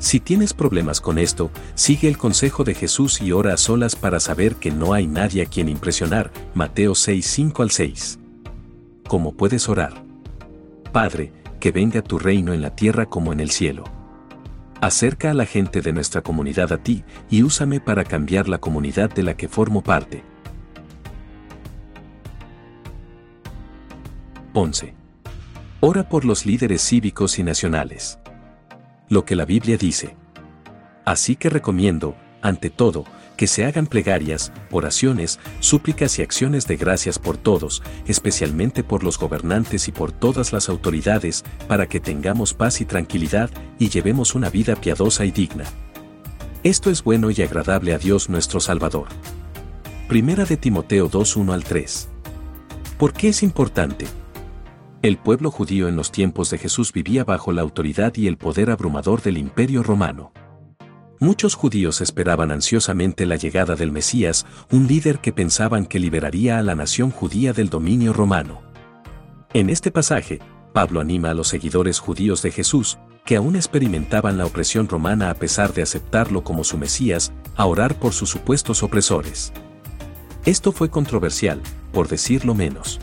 Si 0.00 0.18
tienes 0.18 0.54
problemas 0.54 0.98
con 0.98 1.18
esto, 1.18 1.50
sigue 1.74 2.08
el 2.08 2.16
consejo 2.16 2.64
de 2.64 2.72
Jesús 2.72 3.20
y 3.20 3.32
ora 3.32 3.52
a 3.52 3.58
solas 3.58 3.96
para 3.96 4.18
saber 4.18 4.56
que 4.56 4.70
no 4.70 4.94
hay 4.94 5.06
nadie 5.06 5.42
a 5.42 5.46
quien 5.46 5.68
impresionar. 5.68 6.32
Mateo 6.54 6.94
6, 6.94 7.24
5 7.24 7.62
al 7.62 7.70
6. 7.70 8.18
¿Cómo 9.06 9.34
puedes 9.34 9.68
orar? 9.68 10.02
Padre, 10.90 11.34
que 11.60 11.70
venga 11.70 12.00
tu 12.00 12.18
reino 12.18 12.54
en 12.54 12.62
la 12.62 12.74
tierra 12.74 13.04
como 13.04 13.34
en 13.34 13.40
el 13.40 13.50
cielo. 13.50 13.84
Acerca 14.80 15.32
a 15.32 15.34
la 15.34 15.44
gente 15.44 15.82
de 15.82 15.92
nuestra 15.92 16.22
comunidad 16.22 16.72
a 16.72 16.78
ti 16.78 17.04
y 17.28 17.42
úsame 17.42 17.78
para 17.78 18.02
cambiar 18.04 18.48
la 18.48 18.56
comunidad 18.56 19.10
de 19.10 19.22
la 19.22 19.36
que 19.36 19.48
formo 19.48 19.82
parte. 19.82 20.24
11. 24.54 24.94
Ora 25.80 26.08
por 26.08 26.24
los 26.24 26.46
líderes 26.46 26.80
cívicos 26.80 27.38
y 27.38 27.42
nacionales 27.42 28.18
lo 29.10 29.26
que 29.26 29.36
la 29.36 29.44
Biblia 29.44 29.76
dice. 29.76 30.16
Así 31.04 31.36
que 31.36 31.50
recomiendo, 31.50 32.16
ante 32.40 32.70
todo, 32.70 33.04
que 33.36 33.46
se 33.46 33.64
hagan 33.64 33.86
plegarias, 33.86 34.52
oraciones, 34.70 35.40
súplicas 35.58 36.18
y 36.18 36.22
acciones 36.22 36.66
de 36.66 36.76
gracias 36.76 37.18
por 37.18 37.36
todos, 37.36 37.82
especialmente 38.06 38.84
por 38.84 39.02
los 39.02 39.18
gobernantes 39.18 39.88
y 39.88 39.92
por 39.92 40.12
todas 40.12 40.52
las 40.52 40.68
autoridades, 40.68 41.44
para 41.66 41.86
que 41.86 42.00
tengamos 42.00 42.54
paz 42.54 42.80
y 42.80 42.84
tranquilidad 42.84 43.50
y 43.78 43.88
llevemos 43.88 44.34
una 44.34 44.48
vida 44.48 44.76
piadosa 44.76 45.24
y 45.24 45.30
digna. 45.30 45.64
Esto 46.62 46.90
es 46.90 47.02
bueno 47.02 47.30
y 47.30 47.42
agradable 47.42 47.94
a 47.94 47.98
Dios 47.98 48.28
nuestro 48.28 48.60
Salvador. 48.60 49.08
Primera 50.06 50.44
de 50.44 50.56
Timoteo 50.56 51.10
2.1 51.10 51.52
al 51.52 51.64
3. 51.64 52.08
¿Por 52.98 53.12
qué 53.12 53.30
es 53.30 53.42
importante? 53.42 54.06
El 55.02 55.16
pueblo 55.16 55.50
judío 55.50 55.88
en 55.88 55.96
los 55.96 56.12
tiempos 56.12 56.50
de 56.50 56.58
Jesús 56.58 56.92
vivía 56.92 57.24
bajo 57.24 57.52
la 57.52 57.62
autoridad 57.62 58.14
y 58.16 58.26
el 58.26 58.36
poder 58.36 58.70
abrumador 58.70 59.22
del 59.22 59.38
imperio 59.38 59.82
romano. 59.82 60.30
Muchos 61.18 61.54
judíos 61.54 62.02
esperaban 62.02 62.50
ansiosamente 62.50 63.24
la 63.24 63.36
llegada 63.36 63.76
del 63.76 63.92
Mesías, 63.92 64.44
un 64.70 64.86
líder 64.86 65.20
que 65.20 65.32
pensaban 65.32 65.86
que 65.86 65.98
liberaría 65.98 66.58
a 66.58 66.62
la 66.62 66.74
nación 66.74 67.10
judía 67.10 67.54
del 67.54 67.70
dominio 67.70 68.12
romano. 68.12 68.60
En 69.54 69.70
este 69.70 69.90
pasaje, 69.90 70.38
Pablo 70.74 71.00
anima 71.00 71.30
a 71.30 71.34
los 71.34 71.48
seguidores 71.48 71.98
judíos 71.98 72.42
de 72.42 72.50
Jesús, 72.50 72.98
que 73.24 73.36
aún 73.36 73.56
experimentaban 73.56 74.36
la 74.36 74.44
opresión 74.44 74.86
romana 74.86 75.30
a 75.30 75.34
pesar 75.34 75.72
de 75.72 75.80
aceptarlo 75.80 76.44
como 76.44 76.62
su 76.62 76.76
Mesías, 76.76 77.32
a 77.56 77.64
orar 77.64 77.98
por 77.98 78.12
sus 78.12 78.28
supuestos 78.28 78.82
opresores. 78.82 79.50
Esto 80.44 80.72
fue 80.72 80.90
controversial, 80.90 81.62
por 81.90 82.06
decirlo 82.06 82.54
menos. 82.54 83.00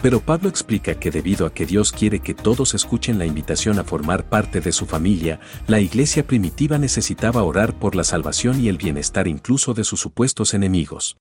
Pero 0.00 0.20
Pablo 0.20 0.48
explica 0.48 0.94
que 0.94 1.10
debido 1.10 1.44
a 1.44 1.52
que 1.52 1.66
Dios 1.66 1.90
quiere 1.90 2.20
que 2.20 2.32
todos 2.32 2.74
escuchen 2.74 3.18
la 3.18 3.26
invitación 3.26 3.80
a 3.80 3.84
formar 3.84 4.28
parte 4.28 4.60
de 4.60 4.70
su 4.70 4.86
familia, 4.86 5.40
la 5.66 5.80
iglesia 5.80 6.24
primitiva 6.24 6.78
necesitaba 6.78 7.42
orar 7.42 7.78
por 7.78 7.96
la 7.96 8.04
salvación 8.04 8.60
y 8.60 8.68
el 8.68 8.76
bienestar 8.76 9.26
incluso 9.26 9.74
de 9.74 9.82
sus 9.82 10.00
supuestos 10.00 10.54
enemigos. 10.54 11.16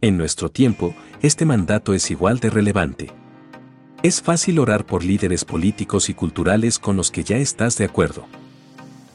En 0.00 0.16
nuestro 0.16 0.50
tiempo, 0.50 0.94
este 1.20 1.44
mandato 1.44 1.92
es 1.92 2.10
igual 2.10 2.40
de 2.40 2.48
relevante. 2.50 3.12
Es 4.02 4.22
fácil 4.22 4.58
orar 4.58 4.86
por 4.86 5.04
líderes 5.04 5.44
políticos 5.44 6.08
y 6.08 6.14
culturales 6.14 6.78
con 6.78 6.96
los 6.96 7.10
que 7.10 7.22
ya 7.22 7.36
estás 7.36 7.76
de 7.76 7.84
acuerdo. 7.84 8.26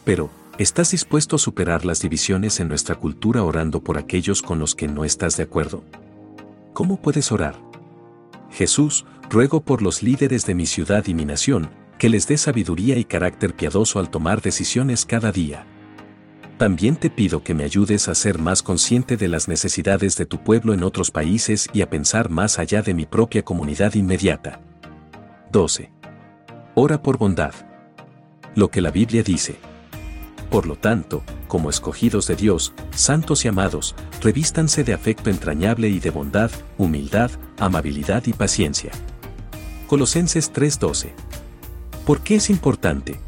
Pero, 0.06 0.30
¿estás 0.60 0.92
dispuesto 0.92 1.36
a 1.36 1.40
superar 1.40 1.84
las 1.84 2.00
divisiones 2.00 2.60
en 2.60 2.70
nuestra 2.70 2.96
cultura 2.96 3.44
orando 3.44 3.84
por 3.84 3.98
aquellos 3.98 4.42
con 4.42 4.60
los 4.60 4.76
que 4.76 4.88
no 4.88 5.04
estás 5.04 5.36
de 5.36 5.44
acuerdo? 5.44 5.84
¿Cómo 6.74 7.02
puedes 7.02 7.32
orar? 7.34 7.67
Jesús, 8.52 9.06
ruego 9.30 9.62
por 9.62 9.82
los 9.82 10.04
líderes 10.04 10.46
de 10.46 10.56
mi 10.56 10.66
ciudad 10.66 11.06
y 11.08 11.14
mi 11.14 11.26
nación, 11.26 11.70
que 11.98 12.10
les 12.10 12.28
dé 12.28 12.38
sabiduría 12.38 12.98
y 12.98 13.06
carácter 13.06 13.56
piadoso 13.56 14.00
al 14.00 14.10
tomar 14.10 14.42
decisiones 14.42 15.06
cada 15.06 15.32
día. 15.32 15.66
También 16.58 16.96
te 16.96 17.12
pido 17.12 17.44
que 17.44 17.54
me 17.54 17.64
ayudes 17.64 18.08
a 18.08 18.16
ser 18.16 18.40
más 18.40 18.64
consciente 18.64 19.16
de 19.16 19.28
las 19.28 19.48
necesidades 19.48 20.16
de 20.18 20.26
tu 20.26 20.44
pueblo 20.44 20.74
en 20.74 20.84
otros 20.84 21.12
países 21.12 21.68
y 21.72 21.82
a 21.82 21.90
pensar 21.90 22.30
más 22.30 22.58
allá 22.58 22.82
de 22.82 22.96
mi 22.96 23.06
propia 23.06 23.44
comunidad 23.44 23.94
inmediata. 23.94 24.60
12. 25.52 25.92
Ora 26.74 27.04
por 27.04 27.18
bondad. 27.18 27.54
Lo 28.56 28.70
que 28.70 28.82
la 28.82 28.90
Biblia 28.90 29.22
dice. 29.22 29.58
Por 30.50 30.66
lo 30.66 30.76
tanto, 30.76 31.24
como 31.48 31.70
escogidos 31.70 32.28
de 32.28 32.36
Dios, 32.36 32.74
santos 32.96 33.44
y 33.46 33.48
amados, 33.48 33.96
revístanse 34.22 34.84
de 34.84 34.94
afecto 34.94 35.30
entrañable 35.30 35.90
y 35.90 36.00
de 36.00 36.10
bondad, 36.10 36.52
humildad, 36.78 37.32
amabilidad 37.60 38.26
y 38.28 38.34
paciencia. 38.34 38.92
Colosenses 39.88 40.52
3:12. 40.54 41.14
¿Por 42.06 42.22
qué 42.22 42.36
es 42.36 42.50
importante? 42.50 43.20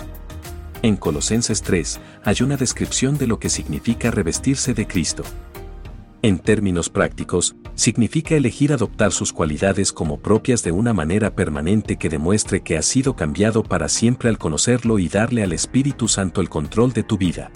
En 0.81 0.95
Colosenses 0.95 1.61
3 1.61 1.99
hay 2.23 2.37
una 2.41 2.55
descripción 2.55 3.17
de 3.17 3.27
lo 3.27 3.37
que 3.39 3.49
significa 3.49 4.11
revestirse 4.11 4.73
de 4.73 4.87
Cristo. 4.87 5.23
En 6.21 6.37
términos 6.37 6.89
prácticos, 6.89 7.55
significa 7.75 8.35
elegir 8.35 8.73
adoptar 8.73 9.13
sus 9.13 9.31
cualidades 9.31 9.93
como 9.93 10.19
propias 10.19 10.63
de 10.63 10.73
una 10.73 10.93
manera 10.93 11.33
permanente 11.33 11.95
que 11.95 12.09
demuestre 12.09 12.59
que 12.59 12.77
has 12.77 12.85
sido 12.85 13.15
cambiado 13.15 13.63
para 13.63 13.87
siempre 13.87 14.27
al 14.27 14.37
conocerlo 14.37 14.99
y 14.99 15.07
darle 15.07 15.43
al 15.43 15.53
Espíritu 15.53 16.09
Santo 16.09 16.41
el 16.41 16.49
control 16.49 16.91
de 16.91 17.03
tu 17.03 17.17
vida. 17.17 17.51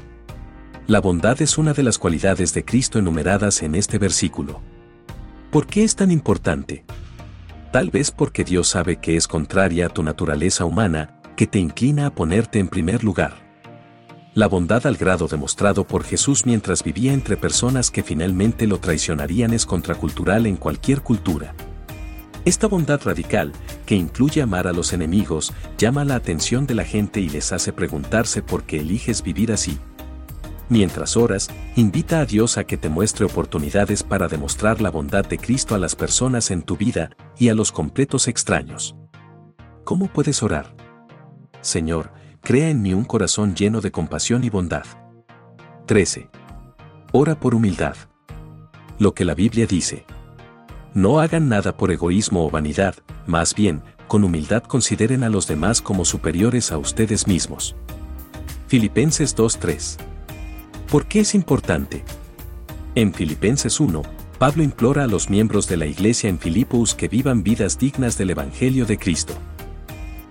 La 0.87 1.01
bondad 1.01 1.41
es 1.41 1.57
una 1.57 1.73
de 1.73 1.83
las 1.83 1.97
cualidades 1.97 2.53
de 2.53 2.63
Cristo 2.63 2.99
enumeradas 2.99 3.63
en 3.63 3.75
este 3.75 3.97
versículo. 3.97 4.61
¿Por 5.51 5.67
qué 5.67 5.83
es 5.83 5.97
tan 5.97 6.09
importante? 6.09 6.85
Tal 7.73 7.89
vez 7.89 8.11
porque 8.11 8.45
Dios 8.45 8.69
sabe 8.69 8.95
que 8.97 9.17
es 9.17 9.27
contraria 9.27 9.87
a 9.87 9.89
tu 9.89 10.03
naturaleza 10.03 10.63
humana, 10.63 11.21
que 11.35 11.47
te 11.47 11.59
inclina 11.59 12.05
a 12.05 12.15
ponerte 12.15 12.59
en 12.59 12.69
primer 12.69 13.03
lugar. 13.03 13.42
La 14.35 14.47
bondad 14.47 14.87
al 14.87 14.97
grado 14.97 15.27
demostrado 15.27 15.85
por 15.85 16.03
Jesús 16.03 16.47
mientras 16.47 16.83
vivía 16.83 17.13
entre 17.13 17.37
personas 17.37 17.91
que 17.91 18.01
finalmente 18.01 18.65
lo 18.65 18.79
traicionarían 18.79 19.53
es 19.53 19.67
contracultural 19.67 20.47
en 20.47 20.57
cualquier 20.57 21.01
cultura. 21.01 21.53
Esta 22.43 22.65
bondad 22.65 22.99
radical, 23.03 23.53
que 23.85 23.93
incluye 23.93 24.41
amar 24.41 24.65
a 24.65 24.73
los 24.73 24.91
enemigos, 24.91 25.53
llama 25.77 26.03
la 26.03 26.15
atención 26.15 26.65
de 26.65 26.73
la 26.73 26.83
gente 26.83 27.19
y 27.21 27.29
les 27.29 27.53
hace 27.53 27.73
preguntarse 27.73 28.41
por 28.41 28.63
qué 28.63 28.79
eliges 28.79 29.21
vivir 29.21 29.51
así. 29.51 29.77
Mientras 30.67 31.15
oras, 31.15 31.49
invita 31.75 32.19
a 32.19 32.25
Dios 32.25 32.57
a 32.57 32.63
que 32.63 32.75
te 32.77 32.89
muestre 32.89 33.25
oportunidades 33.25 34.01
para 34.01 34.27
demostrar 34.27 34.81
la 34.81 34.89
bondad 34.89 35.25
de 35.25 35.37
Cristo 35.37 35.75
a 35.75 35.77
las 35.77 35.95
personas 35.95 36.49
en 36.49 36.63
tu 36.63 36.75
vida 36.75 37.11
y 37.37 37.49
a 37.49 37.53
los 37.53 37.71
completos 37.71 38.27
extraños. 38.27 38.95
¿Cómo 39.83 40.07
puedes 40.07 40.41
orar? 40.41 40.75
Señor, 41.61 42.11
crea 42.43 42.69
en 42.69 42.81
mí 42.81 42.93
un 42.93 43.05
corazón 43.05 43.55
lleno 43.55 43.79
de 43.79 43.91
compasión 43.91 44.43
y 44.43 44.49
bondad. 44.49 44.83
13. 45.85 46.29
Ora 47.13 47.39
por 47.39 47.55
humildad. 47.55 47.95
Lo 48.99 49.13
que 49.13 49.23
la 49.23 49.33
Biblia 49.33 49.65
dice. 49.65 50.05
No 50.93 51.21
hagan 51.21 51.47
nada 51.47 51.77
por 51.77 51.89
egoísmo 51.89 52.45
o 52.45 52.51
vanidad, 52.51 52.95
más 53.25 53.55
bien, 53.55 53.81
con 54.09 54.25
humildad 54.25 54.61
consideren 54.63 55.23
a 55.23 55.29
los 55.29 55.47
demás 55.47 55.81
como 55.81 56.03
superiores 56.03 56.73
a 56.73 56.77
ustedes 56.77 57.27
mismos. 57.27 57.77
Filipenses 58.67 59.37
2.3. 59.37 59.97
¿Por 60.91 61.05
qué 61.05 61.21
es 61.21 61.35
importante? 61.35 62.03
En 62.93 63.13
Filipenses 63.13 63.79
1, 63.79 64.01
Pablo 64.37 64.63
implora 64.63 65.05
a 65.05 65.07
los 65.07 65.29
miembros 65.29 65.69
de 65.69 65.77
la 65.77 65.85
iglesia 65.85 66.29
en 66.29 66.37
Filipos 66.37 66.93
que 66.93 67.07
vivan 67.07 67.41
vidas 67.41 67.79
dignas 67.79 68.17
del 68.17 68.31
Evangelio 68.31 68.85
de 68.85 68.97
Cristo. 68.97 69.33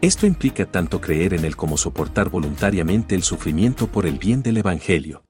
Esto 0.02 0.26
implica 0.26 0.66
tanto 0.66 1.00
creer 1.00 1.32
en 1.32 1.44
Él 1.44 1.54
como 1.54 1.76
soportar 1.76 2.28
voluntariamente 2.28 3.14
el 3.14 3.22
sufrimiento 3.22 3.86
por 3.86 4.04
el 4.04 4.18
bien 4.18 4.42
del 4.42 4.56
Evangelio. 4.56 5.22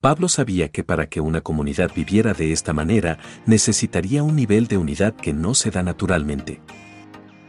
Pablo 0.00 0.30
sabía 0.30 0.70
que 0.70 0.82
para 0.82 1.10
que 1.10 1.20
una 1.20 1.42
comunidad 1.42 1.90
viviera 1.94 2.32
de 2.32 2.52
esta 2.52 2.72
manera 2.72 3.18
necesitaría 3.44 4.22
un 4.22 4.34
nivel 4.34 4.66
de 4.66 4.78
unidad 4.78 5.14
que 5.14 5.34
no 5.34 5.52
se 5.52 5.70
da 5.70 5.82
naturalmente. 5.82 6.62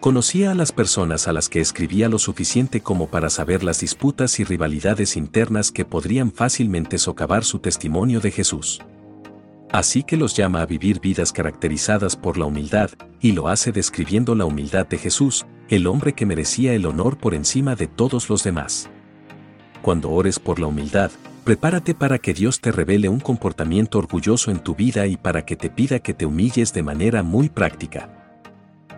Conocía 0.02 0.52
a 0.52 0.54
las 0.54 0.74
personas 0.74 1.30
a 1.30 1.34
las 1.34 1.48
que 1.48 1.62
escribía 1.62 2.10
lo 2.10 2.20
suficiente 2.20 2.82
como 2.82 3.08
para 3.08 3.30
saber 3.30 3.64
las 3.64 3.80
disputas 3.80 4.38
y 4.42 4.44
rivalidades 4.44 5.16
internas 5.16 5.72
que 5.72 5.86
podrían 5.86 6.34
fácilmente 6.34 6.98
socavar 6.98 7.46
su 7.46 7.60
testimonio 7.60 8.20
de 8.20 8.32
Jesús. 8.32 8.82
Así 9.72 10.04
que 10.04 10.18
los 10.18 10.36
llama 10.36 10.62
a 10.62 10.66
vivir 10.66 11.00
vidas 11.00 11.32
caracterizadas 11.32 12.18
por 12.18 12.38
la 12.38 12.46
humildad, 12.46 12.92
y 13.22 13.32
lo 13.32 13.48
hace 13.48 13.72
describiendo 13.72 14.36
la 14.36 14.44
humildad 14.44 14.86
de 14.86 14.98
Jesús, 14.98 15.46
el 15.70 15.88
hombre 15.88 16.14
que 16.14 16.26
merecía 16.26 16.74
el 16.74 16.86
honor 16.86 17.18
por 17.18 17.34
encima 17.34 17.76
de 17.76 17.88
todos 17.88 18.30
los 18.30 18.44
demás. 18.44 18.90
Cuando 19.82 20.12
ores 20.12 20.40
por 20.40 20.60
la 20.60 20.68
humildad, 20.68 21.12
prepárate 21.44 21.94
para 21.94 22.20
que 22.20 22.34
Dios 22.34 22.62
te 22.62 22.72
revele 22.72 23.10
un 23.10 23.20
comportamiento 23.20 23.98
orgulloso 23.98 24.52
en 24.52 24.60
tu 24.60 24.76
vida 24.76 25.08
y 25.08 25.18
para 25.18 25.46
que 25.46 25.56
te 25.56 25.70
pida 25.70 26.00
que 26.00 26.14
te 26.14 26.26
humilles 26.26 26.74
de 26.74 26.84
manera 26.84 27.24
muy 27.24 27.50
práctica. 27.50 28.10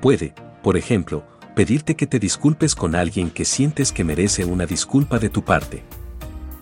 Puede, 0.02 0.34
por 0.62 0.78
ejemplo, 0.78 1.26
pedirte 1.56 1.96
que 1.96 2.06
te 2.06 2.20
disculpes 2.20 2.76
con 2.76 2.96
alguien 2.96 3.30
que 3.30 3.46
sientes 3.46 3.92
que 3.92 4.04
merece 4.04 4.46
una 4.46 4.66
disculpa 4.66 5.20
de 5.20 5.30
tu 5.30 5.44
parte. 5.44 5.84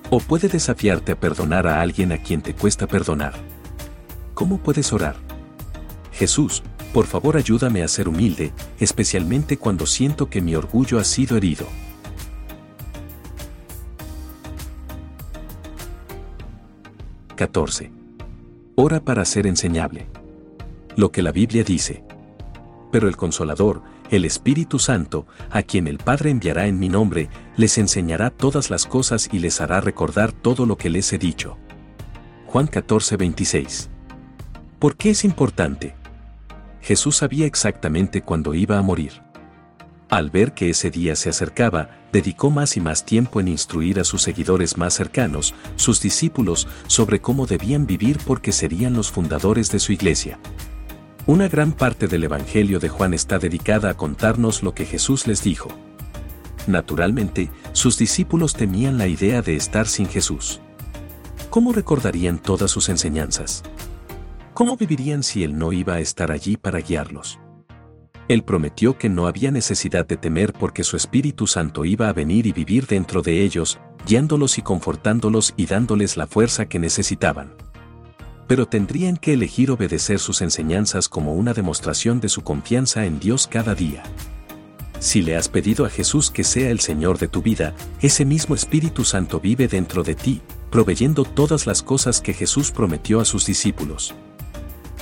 O 0.10 0.20
puede 0.20 0.48
desafiarte 0.48 1.14
a 1.14 1.20
perdonar 1.20 1.66
a 1.66 1.82
alguien 1.82 2.12
a 2.12 2.18
quien 2.18 2.42
te 2.42 2.54
cuesta 2.54 2.88
perdonar. 2.88 3.34
¿Cómo 4.34 4.60
puedes 4.60 4.94
orar? 4.94 5.16
Jesús, 6.12 6.62
por 6.94 7.08
favor 7.08 7.38
ayúdame 7.38 7.82
a 7.82 7.88
ser 7.88 8.08
humilde, 8.08 8.54
especialmente 8.80 9.58
cuando 9.58 9.88
siento 9.88 10.30
que 10.30 10.42
mi 10.42 10.56
orgullo 10.56 11.00
ha 11.00 11.04
sido 11.04 11.36
herido. 11.36 11.68
(14) 17.36 17.92
Ora 18.76 19.00
para 19.00 19.26
ser 19.26 19.48
enseñable. 19.48 20.08
Lo 20.96 21.12
que 21.12 21.24
la 21.24 21.32
Biblia 21.32 21.64
dice. 21.64 22.04
Pero 22.92 23.08
el 23.08 23.18
Consolador, 23.18 23.82
el 24.12 24.24
Espíritu 24.24 24.78
Santo, 24.78 25.26
a 25.50 25.64
quien 25.64 25.88
el 25.88 25.98
Padre 25.98 26.30
enviará 26.30 26.68
en 26.68 26.78
mi 26.78 26.90
nombre, 26.90 27.28
les 27.58 27.80
enseñará 27.80 28.30
todas 28.30 28.70
las 28.70 28.86
cosas 28.86 29.30
y 29.32 29.40
les 29.40 29.62
hará 29.62 29.82
recordar 29.82 30.32
todo 30.32 30.68
lo 30.68 30.78
que 30.78 30.92
les 30.92 31.12
he 31.12 31.18
dicho. 31.18 31.58
Juan 32.46 32.68
14, 32.68 33.18
26. 33.18 33.90
¿Por 34.78 34.96
qué 34.96 35.10
es 35.10 35.24
importante? 35.24 35.96
Jesús 36.84 37.16
sabía 37.16 37.46
exactamente 37.46 38.22
cuándo 38.22 38.54
iba 38.54 38.78
a 38.78 38.82
morir. 38.82 39.24
Al 40.10 40.30
ver 40.30 40.54
que 40.54 40.70
ese 40.70 40.92
día 40.92 41.16
se 41.16 41.30
acercaba, 41.30 41.90
dedicó 42.12 42.52
más 42.52 42.76
y 42.76 42.82
más 42.82 43.06
tiempo 43.06 43.40
en 43.40 43.48
instruir 43.48 44.02
a 44.02 44.04
sus 44.04 44.22
seguidores 44.22 44.78
más 44.78 44.94
cercanos, 44.94 45.56
sus 45.78 46.02
discípulos, 46.02 46.68
sobre 46.88 47.22
cómo 47.22 47.48
debían 47.48 47.88
vivir 47.88 48.20
porque 48.28 48.52
serían 48.52 48.94
los 48.94 49.12
fundadores 49.12 49.72
de 49.72 49.80
su 49.80 49.94
iglesia. 49.94 50.40
Una 51.26 51.48
gran 51.48 51.72
parte 51.72 52.08
del 52.08 52.26
Evangelio 52.26 52.80
de 52.80 52.90
Juan 52.90 53.14
está 53.14 53.40
dedicada 53.40 53.92
a 53.92 53.94
contarnos 53.94 54.62
lo 54.62 54.76
que 54.76 54.86
Jesús 54.86 55.26
les 55.26 55.42
dijo. 55.42 55.70
Naturalmente, 56.68 57.50
sus 57.72 57.98
discípulos 57.98 58.56
temían 58.56 58.98
la 58.98 59.08
idea 59.08 59.42
de 59.42 59.56
estar 59.56 59.88
sin 59.88 60.08
Jesús. 60.08 60.60
¿Cómo 61.50 61.72
recordarían 61.72 62.40
todas 62.40 62.72
sus 62.72 62.90
enseñanzas? 62.90 63.64
¿Cómo 64.54 64.78
vivirían 64.78 65.24
si 65.24 65.44
Él 65.44 65.58
no 65.58 65.74
iba 65.74 65.96
a 65.96 66.00
estar 66.00 66.32
allí 66.32 66.58
para 66.58 66.80
guiarlos? 66.80 67.40
Él 68.28 68.44
prometió 68.44 68.98
que 68.98 69.10
no 69.10 69.28
había 69.28 69.52
necesidad 69.52 70.06
de 70.06 70.18
temer 70.18 70.54
porque 70.54 70.84
su 70.84 70.96
Espíritu 70.96 71.48
Santo 71.48 71.86
iba 71.86 72.08
a 72.08 72.14
venir 72.14 72.48
y 72.48 72.52
vivir 72.52 72.88
dentro 72.88 73.22
de 73.22 73.44
ellos, 73.44 73.80
guiándolos 74.08 74.58
y 74.58 74.62
confortándolos 74.62 75.54
y 75.58 75.66
dándoles 75.66 76.18
la 76.18 76.28
fuerza 76.28 76.68
que 76.68 76.80
necesitaban 76.80 77.56
pero 78.48 78.68
tendrían 78.68 79.18
que 79.18 79.34
elegir 79.34 79.72
obedecer 79.72 80.20
sus 80.20 80.42
enseñanzas 80.42 81.10
como 81.10 81.34
una 81.34 81.54
demostración 81.54 82.20
de 82.20 82.30
su 82.30 82.44
confianza 82.44 83.06
en 83.06 83.20
Dios 83.20 83.48
cada 83.48 83.74
día. 83.74 84.04
Si 85.00 85.22
le 85.22 85.36
has 85.36 85.50
pedido 85.50 85.86
a 85.86 85.90
Jesús 85.90 86.32
que 86.32 86.44
sea 86.44 86.70
el 86.70 86.80
Señor 86.80 87.18
de 87.18 87.28
tu 87.28 87.42
vida, 87.42 87.74
ese 88.02 88.26
mismo 88.26 88.56
Espíritu 88.56 89.04
Santo 89.04 89.40
vive 89.40 89.68
dentro 89.68 90.04
de 90.04 90.16
ti, 90.16 90.42
proveyendo 90.70 91.24
todas 91.24 91.68
las 91.68 91.82
cosas 91.82 92.22
que 92.22 92.34
Jesús 92.34 92.72
prometió 92.72 93.20
a 93.20 93.26
sus 93.26 93.46
discípulos. 93.46 94.14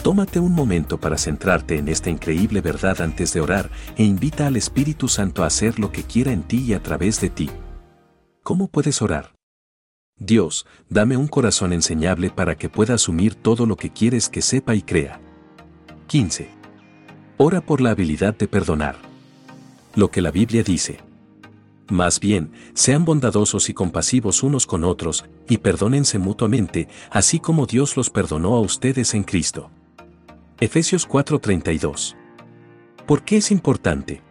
Tómate 0.04 0.40
un 0.40 0.54
momento 0.54 1.00
para 1.00 1.16
centrarte 1.16 1.78
en 1.78 1.88
esta 1.88 2.10
increíble 2.10 2.62
verdad 2.62 3.02
antes 3.02 3.34
de 3.34 3.42
orar 3.42 3.70
e 3.98 4.04
invita 4.04 4.48
al 4.48 4.56
Espíritu 4.56 5.08
Santo 5.08 5.44
a 5.44 5.46
hacer 5.46 5.78
lo 5.78 5.92
que 5.92 6.04
quiera 6.04 6.32
en 6.32 6.42
ti 6.42 6.64
y 6.66 6.74
a 6.74 6.82
través 6.82 7.22
de 7.22 7.30
ti. 7.30 7.52
¿Cómo 8.42 8.68
puedes 8.68 9.04
orar? 9.04 9.36
Dios, 10.18 10.66
dame 10.90 11.18
un 11.18 11.28
corazón 11.28 11.72
enseñable 11.72 12.32
para 12.32 12.58
que 12.58 12.68
pueda 12.68 12.96
asumir 12.96 13.36
todo 13.36 13.68
lo 13.68 13.76
que 13.76 13.92
quieres 13.92 14.28
que 14.28 14.42
sepa 14.42 14.74
y 14.74 14.82
crea. 14.82 15.22
15. 16.08 16.50
Ora 17.38 17.62
por 17.62 17.80
la 17.80 17.92
habilidad 17.92 18.36
de 18.36 18.48
perdonar. 18.48 18.96
Lo 19.94 20.10
que 20.10 20.22
la 20.22 20.32
Biblia 20.32 20.64
dice. 20.64 20.98
Más 21.90 22.20
bien, 22.20 22.54
sean 22.74 23.06
bondadosos 23.06 23.70
y 23.70 23.76
compasivos 23.76 24.42
unos 24.42 24.66
con 24.66 24.84
otros, 24.84 25.26
y 25.48 25.60
perdónense 25.60 26.18
mutuamente, 26.18 26.88
así 27.12 27.40
como 27.40 27.68
Dios 27.68 27.98
los 27.98 28.10
perdonó 28.10 28.56
a 28.56 28.62
ustedes 28.62 29.14
en 29.14 29.24
Cristo. 29.24 29.70
Efesios 30.64 31.08
4:32. 31.08 32.16
¿Por 33.08 33.24
qué 33.24 33.38
es 33.38 33.50
importante? 33.50 34.22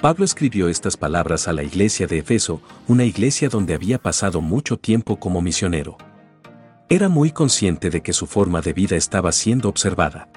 Pablo 0.00 0.24
escribió 0.24 0.70
estas 0.70 0.96
palabras 0.96 1.46
a 1.46 1.52
la 1.52 1.62
iglesia 1.62 2.06
de 2.06 2.20
Efeso, 2.20 2.62
una 2.88 3.04
iglesia 3.04 3.50
donde 3.50 3.74
había 3.74 3.98
pasado 3.98 4.40
mucho 4.40 4.78
tiempo 4.78 5.20
como 5.20 5.42
misionero. 5.42 5.98
Era 6.88 7.10
muy 7.10 7.32
consciente 7.32 7.90
de 7.90 8.00
que 8.00 8.14
su 8.14 8.26
forma 8.26 8.62
de 8.62 8.72
vida 8.72 8.96
estaba 8.96 9.30
siendo 9.30 9.68
observada. 9.68 10.30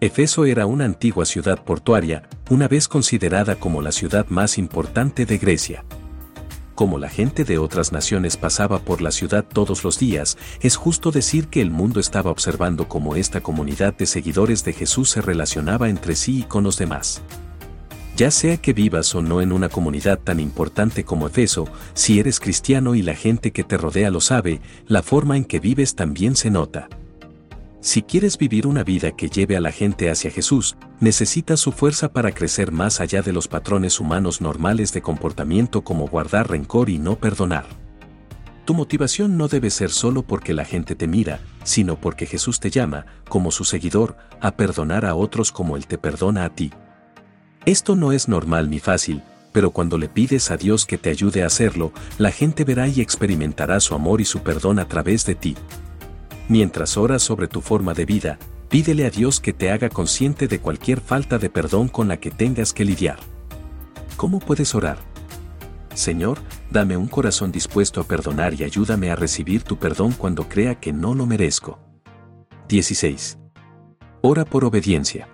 Efeso 0.00 0.46
era 0.46 0.66
una 0.66 0.84
antigua 0.84 1.26
ciudad 1.26 1.62
portuaria, 1.62 2.28
una 2.50 2.66
vez 2.66 2.88
considerada 2.88 3.54
como 3.54 3.82
la 3.82 3.92
ciudad 3.92 4.26
más 4.30 4.58
importante 4.58 5.26
de 5.26 5.38
Grecia. 5.38 5.84
Como 6.74 6.98
la 6.98 7.08
gente 7.08 7.44
de 7.44 7.58
otras 7.58 7.92
naciones 7.92 8.36
pasaba 8.36 8.80
por 8.80 9.00
la 9.00 9.12
ciudad 9.12 9.44
todos 9.44 9.84
los 9.84 9.98
días, 10.00 10.36
es 10.60 10.74
justo 10.74 11.12
decir 11.12 11.46
que 11.46 11.60
el 11.60 11.70
mundo 11.70 12.00
estaba 12.00 12.32
observando 12.32 12.88
cómo 12.88 13.14
esta 13.14 13.40
comunidad 13.40 13.94
de 13.94 14.06
seguidores 14.06 14.64
de 14.64 14.72
Jesús 14.72 15.10
se 15.10 15.22
relacionaba 15.22 15.88
entre 15.88 16.16
sí 16.16 16.40
y 16.40 16.42
con 16.42 16.64
los 16.64 16.76
demás. 16.76 17.22
Ya 18.16 18.32
sea 18.32 18.56
que 18.56 18.72
vivas 18.72 19.14
o 19.14 19.22
no 19.22 19.40
en 19.40 19.52
una 19.52 19.68
comunidad 19.68 20.18
tan 20.18 20.40
importante 20.40 21.04
como 21.04 21.28
Efeso, 21.28 21.68
si 21.94 22.18
eres 22.18 22.40
cristiano 22.40 22.96
y 22.96 23.02
la 23.02 23.14
gente 23.14 23.52
que 23.52 23.62
te 23.62 23.76
rodea 23.76 24.10
lo 24.10 24.20
sabe, 24.20 24.60
la 24.86 25.02
forma 25.02 25.36
en 25.36 25.44
que 25.44 25.60
vives 25.60 25.94
también 25.94 26.34
se 26.34 26.50
nota. 26.50 26.88
Si 27.84 28.00
quieres 28.00 28.38
vivir 28.38 28.66
una 28.66 28.82
vida 28.82 29.12
que 29.12 29.28
lleve 29.28 29.58
a 29.58 29.60
la 29.60 29.70
gente 29.70 30.10
hacia 30.10 30.30
Jesús, 30.30 30.74
necesitas 31.00 31.60
su 31.60 31.70
fuerza 31.70 32.14
para 32.14 32.32
crecer 32.32 32.72
más 32.72 32.98
allá 32.98 33.20
de 33.20 33.34
los 33.34 33.46
patrones 33.46 34.00
humanos 34.00 34.40
normales 34.40 34.94
de 34.94 35.02
comportamiento 35.02 35.84
como 35.84 36.08
guardar 36.08 36.48
rencor 36.48 36.88
y 36.88 36.98
no 36.98 37.16
perdonar. 37.16 37.66
Tu 38.64 38.72
motivación 38.72 39.36
no 39.36 39.48
debe 39.48 39.68
ser 39.68 39.90
solo 39.90 40.22
porque 40.22 40.54
la 40.54 40.64
gente 40.64 40.94
te 40.94 41.06
mira, 41.06 41.40
sino 41.62 42.00
porque 42.00 42.24
Jesús 42.24 42.58
te 42.58 42.70
llama, 42.70 43.04
como 43.28 43.50
su 43.50 43.64
seguidor, 43.64 44.16
a 44.40 44.52
perdonar 44.52 45.04
a 45.04 45.14
otros 45.14 45.52
como 45.52 45.76
Él 45.76 45.86
te 45.86 45.98
perdona 45.98 46.46
a 46.46 46.54
ti. 46.54 46.72
Esto 47.66 47.96
no 47.96 48.12
es 48.12 48.28
normal 48.28 48.70
ni 48.70 48.78
fácil, 48.78 49.22
pero 49.52 49.72
cuando 49.72 49.98
le 49.98 50.08
pides 50.08 50.50
a 50.50 50.56
Dios 50.56 50.86
que 50.86 50.96
te 50.96 51.10
ayude 51.10 51.42
a 51.42 51.48
hacerlo, 51.48 51.92
la 52.16 52.30
gente 52.30 52.64
verá 52.64 52.88
y 52.88 53.02
experimentará 53.02 53.78
su 53.78 53.94
amor 53.94 54.22
y 54.22 54.24
su 54.24 54.40
perdón 54.40 54.78
a 54.78 54.88
través 54.88 55.26
de 55.26 55.34
ti. 55.34 55.54
Mientras 56.48 56.98
oras 56.98 57.22
sobre 57.22 57.48
tu 57.48 57.62
forma 57.62 57.94
de 57.94 58.04
vida, 58.04 58.38
pídele 58.68 59.06
a 59.06 59.10
Dios 59.10 59.40
que 59.40 59.54
te 59.54 59.70
haga 59.70 59.88
consciente 59.88 60.46
de 60.46 60.58
cualquier 60.58 61.00
falta 61.00 61.38
de 61.38 61.48
perdón 61.48 61.88
con 61.88 62.06
la 62.06 62.18
que 62.18 62.30
tengas 62.30 62.72
que 62.74 62.84
lidiar. 62.84 63.18
¿Cómo 64.16 64.40
puedes 64.40 64.74
orar? 64.74 64.98
Señor, 65.94 66.38
dame 66.70 66.96
un 66.96 67.06
corazón 67.06 67.50
dispuesto 67.50 68.00
a 68.00 68.04
perdonar 68.04 68.52
y 68.54 68.64
ayúdame 68.64 69.10
a 69.10 69.16
recibir 69.16 69.62
tu 69.62 69.78
perdón 69.78 70.12
cuando 70.12 70.48
crea 70.48 70.74
que 70.74 70.92
no 70.92 71.14
lo 71.14 71.24
merezco. 71.24 71.78
16. 72.68 73.38
Ora 74.20 74.44
por 74.44 74.64
obediencia. 74.64 75.28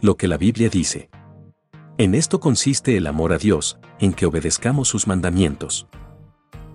Lo 0.00 0.16
que 0.16 0.28
la 0.28 0.38
Biblia 0.38 0.68
dice. 0.68 1.08
En 1.98 2.14
esto 2.14 2.40
consiste 2.40 2.96
el 2.96 3.06
amor 3.06 3.32
a 3.32 3.38
Dios, 3.38 3.78
en 4.00 4.12
que 4.12 4.26
obedezcamos 4.26 4.88
sus 4.88 5.06
mandamientos. 5.06 5.86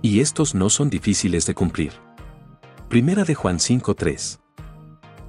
Y 0.01 0.19
estos 0.19 0.55
no 0.55 0.69
son 0.69 0.89
difíciles 0.89 1.45
de 1.45 1.53
cumplir. 1.53 1.93
Primera 2.91 3.23
de 3.23 3.35
Juan 3.35 3.57
5.3. 3.57 4.39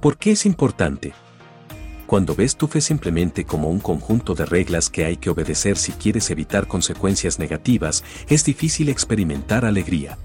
¿Por 0.01 0.17
qué 0.17 0.31
es 0.31 0.45
importante? 0.45 1.13
Cuando 2.07 2.35
ves 2.35 2.57
tu 2.57 2.67
fe 2.67 2.81
simplemente 2.81 3.45
como 3.45 3.69
un 3.69 3.79
conjunto 3.79 4.35
de 4.35 4.45
reglas 4.45 4.89
que 4.89 5.05
hay 5.05 5.15
que 5.15 5.29
obedecer 5.29 5.77
si 5.77 5.93
quieres 5.93 6.29
evitar 6.29 6.67
consecuencias 6.67 7.39
negativas, 7.39 8.03
es 8.27 8.43
difícil 8.43 8.89
experimentar 8.89 9.63
alegría. 9.63 10.17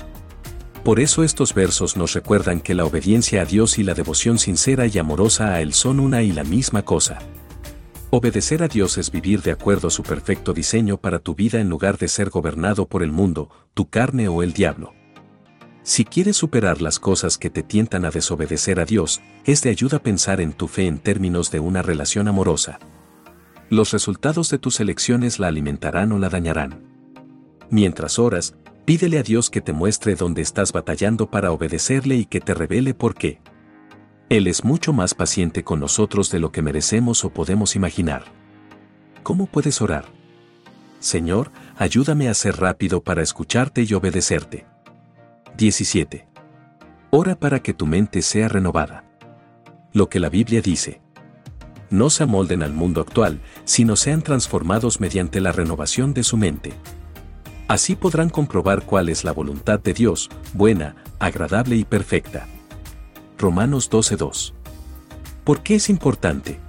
Por 0.82 0.98
eso 0.98 1.22
estos 1.22 1.54
versos 1.54 1.96
nos 1.96 2.12
recuerdan 2.12 2.58
que 2.60 2.74
la 2.74 2.84
obediencia 2.84 3.42
a 3.42 3.44
Dios 3.44 3.78
y 3.78 3.84
la 3.84 3.94
devoción 3.94 4.40
sincera 4.40 4.88
y 4.88 4.98
amorosa 4.98 5.54
a 5.54 5.60
Él 5.60 5.74
son 5.74 6.00
una 6.00 6.24
y 6.24 6.32
la 6.32 6.42
misma 6.42 6.82
cosa. 6.82 7.20
Obedecer 8.10 8.64
a 8.64 8.68
Dios 8.68 8.98
es 8.98 9.12
vivir 9.12 9.42
de 9.42 9.52
acuerdo 9.52 9.86
a 9.86 9.92
su 9.92 10.02
perfecto 10.02 10.54
diseño 10.54 10.96
para 10.96 11.20
tu 11.20 11.36
vida 11.36 11.60
en 11.60 11.68
lugar 11.68 11.98
de 11.98 12.08
ser 12.08 12.30
gobernado 12.30 12.88
por 12.88 13.04
el 13.04 13.12
mundo, 13.12 13.48
tu 13.74 13.88
carne 13.88 14.26
o 14.26 14.42
el 14.42 14.52
diablo. 14.54 14.97
Si 15.88 16.04
quieres 16.04 16.36
superar 16.36 16.82
las 16.82 16.98
cosas 16.98 17.38
que 17.38 17.48
te 17.48 17.62
tientan 17.62 18.04
a 18.04 18.10
desobedecer 18.10 18.78
a 18.78 18.84
Dios, 18.84 19.22
es 19.46 19.62
de 19.62 19.70
ayuda 19.70 20.00
pensar 20.00 20.42
en 20.42 20.52
tu 20.52 20.68
fe 20.68 20.86
en 20.86 20.98
términos 20.98 21.50
de 21.50 21.60
una 21.60 21.80
relación 21.80 22.28
amorosa. 22.28 22.78
Los 23.70 23.92
resultados 23.92 24.50
de 24.50 24.58
tus 24.58 24.80
elecciones 24.80 25.38
la 25.38 25.46
alimentarán 25.46 26.12
o 26.12 26.18
la 26.18 26.28
dañarán. 26.28 26.82
Mientras 27.70 28.18
oras, 28.18 28.54
pídele 28.84 29.18
a 29.18 29.22
Dios 29.22 29.48
que 29.48 29.62
te 29.62 29.72
muestre 29.72 30.14
dónde 30.14 30.42
estás 30.42 30.72
batallando 30.72 31.30
para 31.30 31.52
obedecerle 31.52 32.16
y 32.16 32.26
que 32.26 32.42
te 32.42 32.52
revele 32.52 32.92
por 32.92 33.14
qué. 33.14 33.40
Él 34.28 34.46
es 34.46 34.64
mucho 34.64 34.92
más 34.92 35.14
paciente 35.14 35.64
con 35.64 35.80
nosotros 35.80 36.30
de 36.30 36.38
lo 36.38 36.52
que 36.52 36.60
merecemos 36.60 37.24
o 37.24 37.30
podemos 37.30 37.76
imaginar. 37.76 38.24
¿Cómo 39.22 39.46
puedes 39.46 39.80
orar? 39.80 40.04
Señor, 41.00 41.50
ayúdame 41.78 42.28
a 42.28 42.34
ser 42.34 42.58
rápido 42.58 43.02
para 43.02 43.22
escucharte 43.22 43.86
y 43.88 43.94
obedecerte. 43.94 44.66
17. 45.58 46.28
Ora 47.10 47.34
para 47.34 47.60
que 47.60 47.74
tu 47.74 47.84
mente 47.84 48.22
sea 48.22 48.46
renovada. 48.46 49.02
Lo 49.92 50.08
que 50.08 50.20
la 50.20 50.28
Biblia 50.28 50.62
dice. 50.62 51.00
No 51.90 52.10
se 52.10 52.22
amolden 52.22 52.62
al 52.62 52.72
mundo 52.72 53.00
actual, 53.00 53.40
sino 53.64 53.96
sean 53.96 54.22
transformados 54.22 55.00
mediante 55.00 55.40
la 55.40 55.50
renovación 55.50 56.14
de 56.14 56.22
su 56.22 56.36
mente. 56.36 56.74
Así 57.66 57.96
podrán 57.96 58.30
comprobar 58.30 58.84
cuál 58.84 59.08
es 59.08 59.24
la 59.24 59.32
voluntad 59.32 59.80
de 59.80 59.94
Dios, 59.94 60.30
buena, 60.54 60.94
agradable 61.18 61.74
y 61.74 61.84
perfecta. 61.84 62.46
Romanos 63.36 63.90
12.2. 63.90 64.52
¿Por 65.42 65.64
qué 65.64 65.74
es 65.74 65.90
importante? 65.90 66.60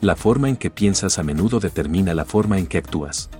La 0.00 0.16
forma 0.16 0.48
en 0.48 0.56
que 0.56 0.70
piensas 0.70 1.20
a 1.20 1.22
menudo 1.22 1.60
determina 1.60 2.12
la 2.12 2.24
forma 2.24 2.58
en 2.58 2.66
que 2.66 2.78
actúas. 2.78 3.30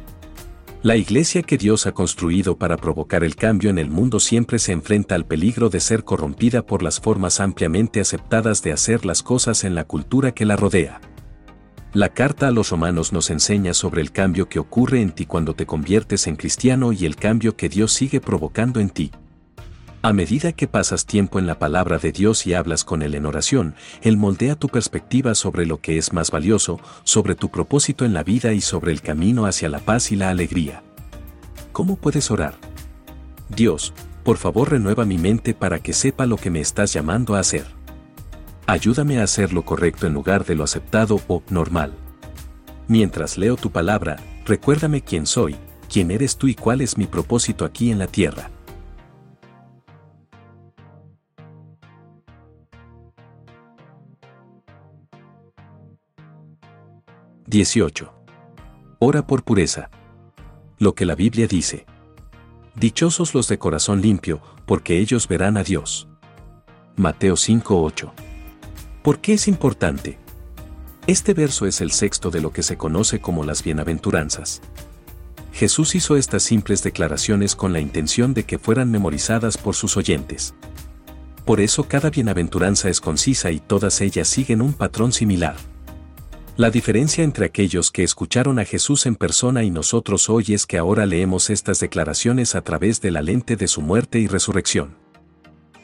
La 0.82 0.96
iglesia 0.96 1.42
que 1.42 1.58
Dios 1.58 1.86
ha 1.86 1.92
construido 1.92 2.56
para 2.56 2.78
provocar 2.78 3.22
el 3.22 3.36
cambio 3.36 3.68
en 3.68 3.76
el 3.76 3.90
mundo 3.90 4.18
siempre 4.18 4.58
se 4.58 4.72
enfrenta 4.72 5.14
al 5.14 5.26
peligro 5.26 5.68
de 5.68 5.78
ser 5.78 6.04
corrompida 6.04 6.64
por 6.64 6.82
las 6.82 7.00
formas 7.00 7.38
ampliamente 7.38 8.00
aceptadas 8.00 8.62
de 8.62 8.72
hacer 8.72 9.04
las 9.04 9.22
cosas 9.22 9.64
en 9.64 9.74
la 9.74 9.84
cultura 9.84 10.32
que 10.32 10.46
la 10.46 10.56
rodea. 10.56 11.02
La 11.92 12.08
carta 12.08 12.48
a 12.48 12.50
los 12.50 12.70
romanos 12.70 13.12
nos 13.12 13.28
enseña 13.28 13.74
sobre 13.74 14.00
el 14.00 14.10
cambio 14.10 14.48
que 14.48 14.58
ocurre 14.58 15.02
en 15.02 15.10
ti 15.10 15.26
cuando 15.26 15.52
te 15.52 15.66
conviertes 15.66 16.26
en 16.26 16.36
cristiano 16.36 16.92
y 16.92 17.04
el 17.04 17.16
cambio 17.16 17.56
que 17.56 17.68
Dios 17.68 17.92
sigue 17.92 18.22
provocando 18.22 18.80
en 18.80 18.88
ti. 18.88 19.10
A 20.02 20.14
medida 20.14 20.52
que 20.52 20.66
pasas 20.66 21.04
tiempo 21.04 21.38
en 21.38 21.46
la 21.46 21.58
palabra 21.58 21.98
de 21.98 22.10
Dios 22.10 22.46
y 22.46 22.54
hablas 22.54 22.84
con 22.84 23.02
Él 23.02 23.14
en 23.14 23.26
oración, 23.26 23.74
Él 24.00 24.16
moldea 24.16 24.56
tu 24.56 24.68
perspectiva 24.68 25.34
sobre 25.34 25.66
lo 25.66 25.82
que 25.82 25.98
es 25.98 26.14
más 26.14 26.30
valioso, 26.30 26.80
sobre 27.04 27.34
tu 27.34 27.50
propósito 27.50 28.06
en 28.06 28.14
la 28.14 28.22
vida 28.22 28.54
y 28.54 28.62
sobre 28.62 28.92
el 28.92 29.02
camino 29.02 29.44
hacia 29.44 29.68
la 29.68 29.78
paz 29.78 30.10
y 30.10 30.16
la 30.16 30.30
alegría. 30.30 30.82
¿Cómo 31.72 31.96
puedes 31.96 32.30
orar? 32.30 32.54
Dios, 33.50 33.92
por 34.24 34.38
favor 34.38 34.70
renueva 34.70 35.04
mi 35.04 35.18
mente 35.18 35.52
para 35.52 35.80
que 35.80 35.92
sepa 35.92 36.24
lo 36.24 36.38
que 36.38 36.48
me 36.48 36.60
estás 36.60 36.94
llamando 36.94 37.34
a 37.34 37.40
hacer. 37.40 37.66
Ayúdame 38.66 39.20
a 39.20 39.24
hacer 39.24 39.52
lo 39.52 39.66
correcto 39.66 40.06
en 40.06 40.14
lugar 40.14 40.46
de 40.46 40.54
lo 40.54 40.64
aceptado 40.64 41.20
o 41.28 41.42
normal. 41.50 41.92
Mientras 42.88 43.36
leo 43.36 43.56
tu 43.56 43.70
palabra, 43.70 44.16
recuérdame 44.46 45.02
quién 45.02 45.26
soy, 45.26 45.56
quién 45.92 46.10
eres 46.10 46.38
tú 46.38 46.48
y 46.48 46.54
cuál 46.54 46.80
es 46.80 46.96
mi 46.96 47.06
propósito 47.06 47.66
aquí 47.66 47.90
en 47.90 47.98
la 47.98 48.06
tierra. 48.06 48.50
18. 57.50 58.12
Ora 59.00 59.26
por 59.26 59.42
pureza. 59.42 59.90
Lo 60.78 60.94
que 60.94 61.04
la 61.04 61.16
Biblia 61.16 61.48
dice. 61.48 61.84
Dichosos 62.76 63.34
los 63.34 63.48
de 63.48 63.58
corazón 63.58 64.00
limpio, 64.00 64.40
porque 64.66 65.00
ellos 65.00 65.26
verán 65.26 65.56
a 65.56 65.64
Dios. 65.64 66.08
Mateo 66.94 67.34
5:8. 67.34 68.12
¿Por 69.02 69.18
qué 69.18 69.32
es 69.32 69.48
importante? 69.48 70.16
Este 71.08 71.34
verso 71.34 71.66
es 71.66 71.80
el 71.80 71.90
sexto 71.90 72.30
de 72.30 72.40
lo 72.40 72.52
que 72.52 72.62
se 72.62 72.76
conoce 72.76 73.20
como 73.20 73.42
las 73.42 73.64
bienaventuranzas. 73.64 74.60
Jesús 75.52 75.96
hizo 75.96 76.16
estas 76.16 76.44
simples 76.44 76.84
declaraciones 76.84 77.56
con 77.56 77.72
la 77.72 77.80
intención 77.80 78.32
de 78.32 78.44
que 78.44 78.60
fueran 78.60 78.92
memorizadas 78.92 79.58
por 79.58 79.74
sus 79.74 79.96
oyentes. 79.96 80.54
Por 81.44 81.60
eso 81.60 81.88
cada 81.88 82.10
bienaventuranza 82.10 82.88
es 82.88 83.00
concisa 83.00 83.50
y 83.50 83.58
todas 83.58 84.00
ellas 84.02 84.28
siguen 84.28 84.62
un 84.62 84.72
patrón 84.72 85.10
similar. 85.10 85.56
La 86.60 86.70
diferencia 86.70 87.24
entre 87.24 87.46
aquellos 87.46 87.90
que 87.90 88.02
escucharon 88.02 88.58
a 88.58 88.66
Jesús 88.66 89.06
en 89.06 89.16
persona 89.16 89.62
y 89.64 89.70
nosotros 89.70 90.28
hoy 90.28 90.44
es 90.48 90.66
que 90.66 90.76
ahora 90.76 91.06
leemos 91.06 91.48
estas 91.48 91.80
declaraciones 91.80 92.54
a 92.54 92.60
través 92.60 93.00
de 93.00 93.10
la 93.10 93.22
lente 93.22 93.56
de 93.56 93.66
su 93.66 93.80
muerte 93.80 94.18
y 94.18 94.26
resurrección. 94.26 94.94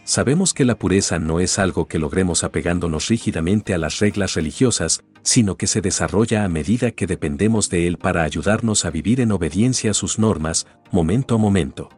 Sabemos 0.05 0.53
que 0.53 0.67
la 0.67 0.79
pureza 0.79 1.19
no 1.19 1.41
es 1.41 1.59
algo 1.59 1.89
que 1.89 1.99
logremos 1.99 2.45
apegándonos 2.45 3.09
rígidamente 3.09 3.73
a 3.73 3.79
las 3.79 4.01
reglas 4.01 4.35
religiosas, 4.35 5.03
sino 5.23 5.57
que 5.57 5.67
se 5.67 5.81
desarrolla 5.81 6.45
a 6.45 6.49
medida 6.51 6.91
que 6.91 7.07
dependemos 7.07 7.71
de 7.71 7.87
Él 7.87 7.97
para 7.97 8.25
ayudarnos 8.25 8.85
a 8.85 8.91
vivir 8.91 9.23
en 9.23 9.33
obediencia 9.33 9.93
a 9.93 9.95
sus 9.95 10.19
normas, 10.19 10.67
momento 10.93 11.37
a 11.37 11.39
momento. 11.39 11.89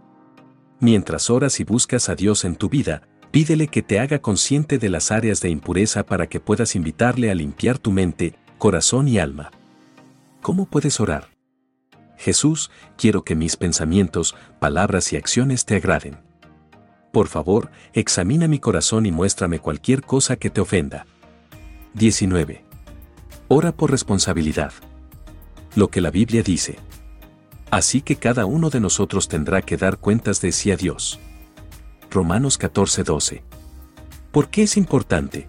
Mientras 0.79 1.31
oras 1.31 1.59
y 1.59 1.65
buscas 1.65 2.09
a 2.09 2.15
Dios 2.15 2.45
en 2.45 2.55
tu 2.55 2.69
vida, 2.69 3.03
pídele 3.33 3.67
que 3.67 3.83
te 3.83 3.99
haga 3.99 4.21
consciente 4.21 4.79
de 4.79 4.89
las 4.89 5.11
áreas 5.11 5.41
de 5.41 5.51
impureza 5.51 6.07
para 6.07 6.29
que 6.29 6.39
puedas 6.39 6.77
invitarle 6.77 7.33
a 7.33 7.35
limpiar 7.35 7.79
tu 7.79 7.91
mente, 7.91 8.37
corazón 8.59 9.07
y 9.09 9.19
alma. 9.19 9.51
¿Cómo 10.43 10.67
puedes 10.67 11.01
orar? 11.01 11.29
Jesús, 12.17 12.71
quiero 12.97 13.23
que 13.23 13.37
mis 13.37 13.57
pensamientos, 13.57 14.35
palabras 14.59 15.13
y 15.13 15.17
acciones 15.17 15.65
te 15.65 15.77
agraden. 15.77 16.19
Por 17.13 17.29
favor, 17.29 17.71
examina 17.93 18.49
mi 18.49 18.59
corazón 18.59 19.07
y 19.07 19.13
muéstrame 19.13 19.61
cualquier 19.61 20.03
cosa 20.03 20.37
que 20.37 20.51
te 20.51 20.61
ofenda. 20.61 21.07
19. 21.95 22.65
Ora 23.47 23.73
por 23.73 23.93
responsabilidad. 23.93 24.73
Lo 25.75 25.89
que 25.89 26.01
la 26.01 26.11
Biblia 26.11 26.43
dice. 26.43 26.77
Así 27.71 28.03
que 28.03 28.17
cada 28.17 28.45
uno 28.45 28.71
de 28.71 28.81
nosotros 28.81 29.29
tendrá 29.29 29.63
que 29.63 29.77
dar 29.77 29.99
cuentas 29.99 30.41
de 30.41 30.53
sí 30.53 30.73
a 30.73 30.77
Dios. 30.77 31.21
Romanos 32.11 32.59
14:12. 32.59 33.43
¿Por 34.33 34.49
qué 34.49 34.65
es 34.65 34.77
importante? 34.77 35.49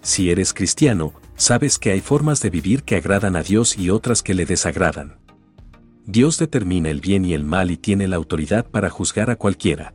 Si 0.00 0.30
eres 0.30 0.52
cristiano, 0.54 1.12
sabes 1.36 1.78
que 1.78 1.92
hay 1.92 2.00
formas 2.00 2.40
de 2.40 2.50
vivir 2.50 2.82
que 2.82 2.96
agradan 2.96 3.36
a 3.36 3.42
Dios 3.42 3.78
y 3.78 3.90
otras 3.90 4.22
que 4.22 4.34
le 4.34 4.46
desagradan. 4.46 5.18
Dios 6.06 6.38
determina 6.38 6.90
el 6.90 7.00
bien 7.00 7.24
y 7.24 7.32
el 7.32 7.44
mal 7.44 7.70
y 7.70 7.76
tiene 7.76 8.08
la 8.08 8.16
autoridad 8.16 8.66
para 8.66 8.90
juzgar 8.90 9.30
a 9.30 9.36
cualquiera. 9.36 9.94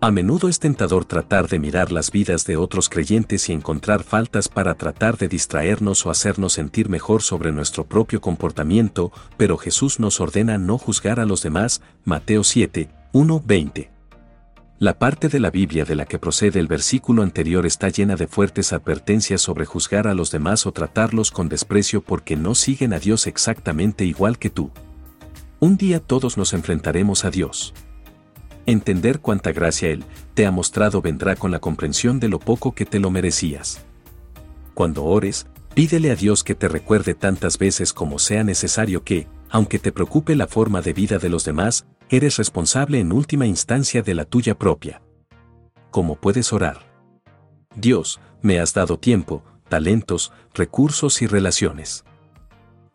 A 0.00 0.10
menudo 0.10 0.48
es 0.48 0.58
tentador 0.58 1.04
tratar 1.04 1.46
de 1.46 1.60
mirar 1.60 1.92
las 1.92 2.10
vidas 2.10 2.44
de 2.44 2.56
otros 2.56 2.88
creyentes 2.88 3.48
y 3.48 3.52
encontrar 3.52 4.02
faltas 4.02 4.48
para 4.48 4.74
tratar 4.74 5.16
de 5.16 5.28
distraernos 5.28 6.04
o 6.04 6.10
hacernos 6.10 6.54
sentir 6.54 6.88
mejor 6.88 7.22
sobre 7.22 7.52
nuestro 7.52 7.84
propio 7.84 8.20
comportamiento, 8.20 9.12
pero 9.36 9.56
Jesús 9.56 10.00
nos 10.00 10.20
ordena 10.20 10.58
no 10.58 10.76
juzgar 10.76 11.20
a 11.20 11.24
los 11.24 11.40
demás, 11.44 11.82
Mateo 12.04 12.42
7, 12.42 12.90
1, 13.12 13.42
20. 13.46 13.92
La 14.82 14.98
parte 14.98 15.28
de 15.28 15.38
la 15.38 15.52
Biblia 15.52 15.84
de 15.84 15.94
la 15.94 16.06
que 16.06 16.18
procede 16.18 16.58
el 16.58 16.66
versículo 16.66 17.22
anterior 17.22 17.66
está 17.66 17.88
llena 17.88 18.16
de 18.16 18.26
fuertes 18.26 18.72
advertencias 18.72 19.40
sobre 19.40 19.64
juzgar 19.64 20.08
a 20.08 20.14
los 20.14 20.32
demás 20.32 20.66
o 20.66 20.72
tratarlos 20.72 21.30
con 21.30 21.48
desprecio 21.48 22.00
porque 22.02 22.34
no 22.34 22.56
siguen 22.56 22.92
a 22.92 22.98
Dios 22.98 23.28
exactamente 23.28 24.04
igual 24.04 24.40
que 24.40 24.50
tú. 24.50 24.72
Un 25.60 25.76
día 25.76 26.00
todos 26.00 26.36
nos 26.36 26.52
enfrentaremos 26.52 27.24
a 27.24 27.30
Dios. 27.30 27.74
Entender 28.66 29.20
cuánta 29.20 29.52
gracia 29.52 29.88
Él 29.88 30.04
te 30.34 30.46
ha 30.46 30.50
mostrado 30.50 31.00
vendrá 31.00 31.36
con 31.36 31.52
la 31.52 31.60
comprensión 31.60 32.18
de 32.18 32.28
lo 32.28 32.40
poco 32.40 32.74
que 32.74 32.84
te 32.84 32.98
lo 32.98 33.12
merecías. 33.12 33.82
Cuando 34.74 35.04
ores, 35.04 35.46
pídele 35.76 36.10
a 36.10 36.16
Dios 36.16 36.42
que 36.42 36.56
te 36.56 36.66
recuerde 36.66 37.14
tantas 37.14 37.56
veces 37.56 37.92
como 37.92 38.18
sea 38.18 38.42
necesario 38.42 39.04
que, 39.04 39.28
aunque 39.48 39.78
te 39.78 39.92
preocupe 39.92 40.34
la 40.34 40.48
forma 40.48 40.82
de 40.82 40.92
vida 40.92 41.18
de 41.18 41.28
los 41.28 41.44
demás, 41.44 41.86
eres 42.12 42.36
responsable 42.36 43.00
en 43.00 43.10
última 43.10 43.46
instancia 43.46 44.02
de 44.02 44.14
la 44.14 44.26
tuya 44.26 44.58
propia. 44.58 45.00
¿Cómo 45.90 46.16
puedes 46.16 46.52
orar? 46.52 46.82
Dios, 47.74 48.20
me 48.42 48.60
has 48.60 48.74
dado 48.74 48.98
tiempo, 48.98 49.42
talentos, 49.70 50.30
recursos 50.52 51.22
y 51.22 51.26
relaciones. 51.26 52.04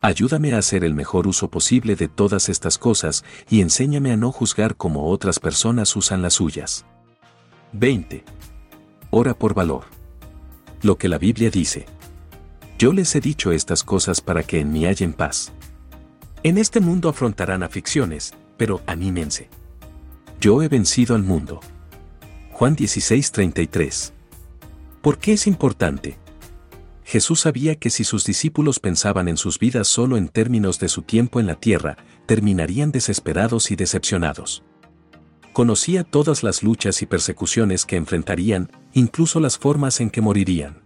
Ayúdame 0.00 0.52
a 0.52 0.58
hacer 0.58 0.84
el 0.84 0.94
mejor 0.94 1.26
uso 1.26 1.50
posible 1.50 1.96
de 1.96 2.06
todas 2.06 2.48
estas 2.48 2.78
cosas 2.78 3.24
y 3.50 3.60
enséñame 3.60 4.12
a 4.12 4.16
no 4.16 4.30
juzgar 4.30 4.76
como 4.76 5.08
otras 5.10 5.40
personas 5.40 5.96
usan 5.96 6.22
las 6.22 6.34
suyas. 6.34 6.86
20. 7.72 8.24
ora 9.10 9.34
por 9.34 9.52
valor. 9.52 9.86
Lo 10.80 10.96
que 10.96 11.08
la 11.08 11.18
Biblia 11.18 11.50
dice. 11.50 11.86
Yo 12.78 12.92
les 12.92 13.16
he 13.16 13.20
dicho 13.20 13.50
estas 13.50 13.82
cosas 13.82 14.20
para 14.20 14.44
que 14.44 14.60
en 14.60 14.70
mí 14.70 14.86
hallen 14.86 15.12
paz. 15.12 15.52
En 16.44 16.56
este 16.56 16.78
mundo 16.78 17.08
afrontarán 17.08 17.64
aflicciones, 17.64 18.32
pero 18.58 18.82
anímense. 18.86 19.48
Yo 20.38 20.62
he 20.62 20.68
vencido 20.68 21.14
al 21.14 21.22
mundo. 21.22 21.60
Juan 22.52 22.76
16:33. 22.76 24.12
¿Por 25.00 25.16
qué 25.18 25.32
es 25.32 25.46
importante? 25.46 26.18
Jesús 27.04 27.40
sabía 27.40 27.76
que 27.76 27.88
si 27.88 28.04
sus 28.04 28.26
discípulos 28.26 28.80
pensaban 28.80 29.28
en 29.28 29.38
sus 29.38 29.58
vidas 29.58 29.88
solo 29.88 30.18
en 30.18 30.28
términos 30.28 30.78
de 30.78 30.90
su 30.90 31.00
tiempo 31.00 31.40
en 31.40 31.46
la 31.46 31.54
tierra, 31.54 31.96
terminarían 32.26 32.92
desesperados 32.92 33.70
y 33.70 33.76
decepcionados. 33.76 34.62
Conocía 35.54 36.04
todas 36.04 36.42
las 36.42 36.62
luchas 36.62 37.00
y 37.00 37.06
persecuciones 37.06 37.86
que 37.86 37.96
enfrentarían, 37.96 38.70
incluso 38.92 39.40
las 39.40 39.56
formas 39.56 40.00
en 40.00 40.10
que 40.10 40.20
morirían. 40.20 40.82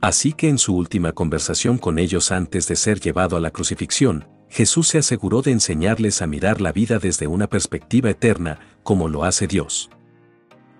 Así 0.00 0.32
que 0.32 0.48
en 0.48 0.58
su 0.58 0.74
última 0.74 1.12
conversación 1.12 1.78
con 1.78 1.98
ellos 1.98 2.32
antes 2.32 2.66
de 2.68 2.76
ser 2.76 3.00
llevado 3.00 3.36
a 3.36 3.40
la 3.40 3.50
crucifixión, 3.50 4.26
Jesús 4.48 4.88
se 4.88 4.98
aseguró 4.98 5.42
de 5.42 5.52
enseñarles 5.52 6.22
a 6.22 6.26
mirar 6.26 6.60
la 6.60 6.72
vida 6.72 6.98
desde 6.98 7.26
una 7.26 7.46
perspectiva 7.46 8.10
eterna, 8.10 8.60
como 8.82 9.08
lo 9.08 9.24
hace 9.24 9.46
Dios. 9.46 9.90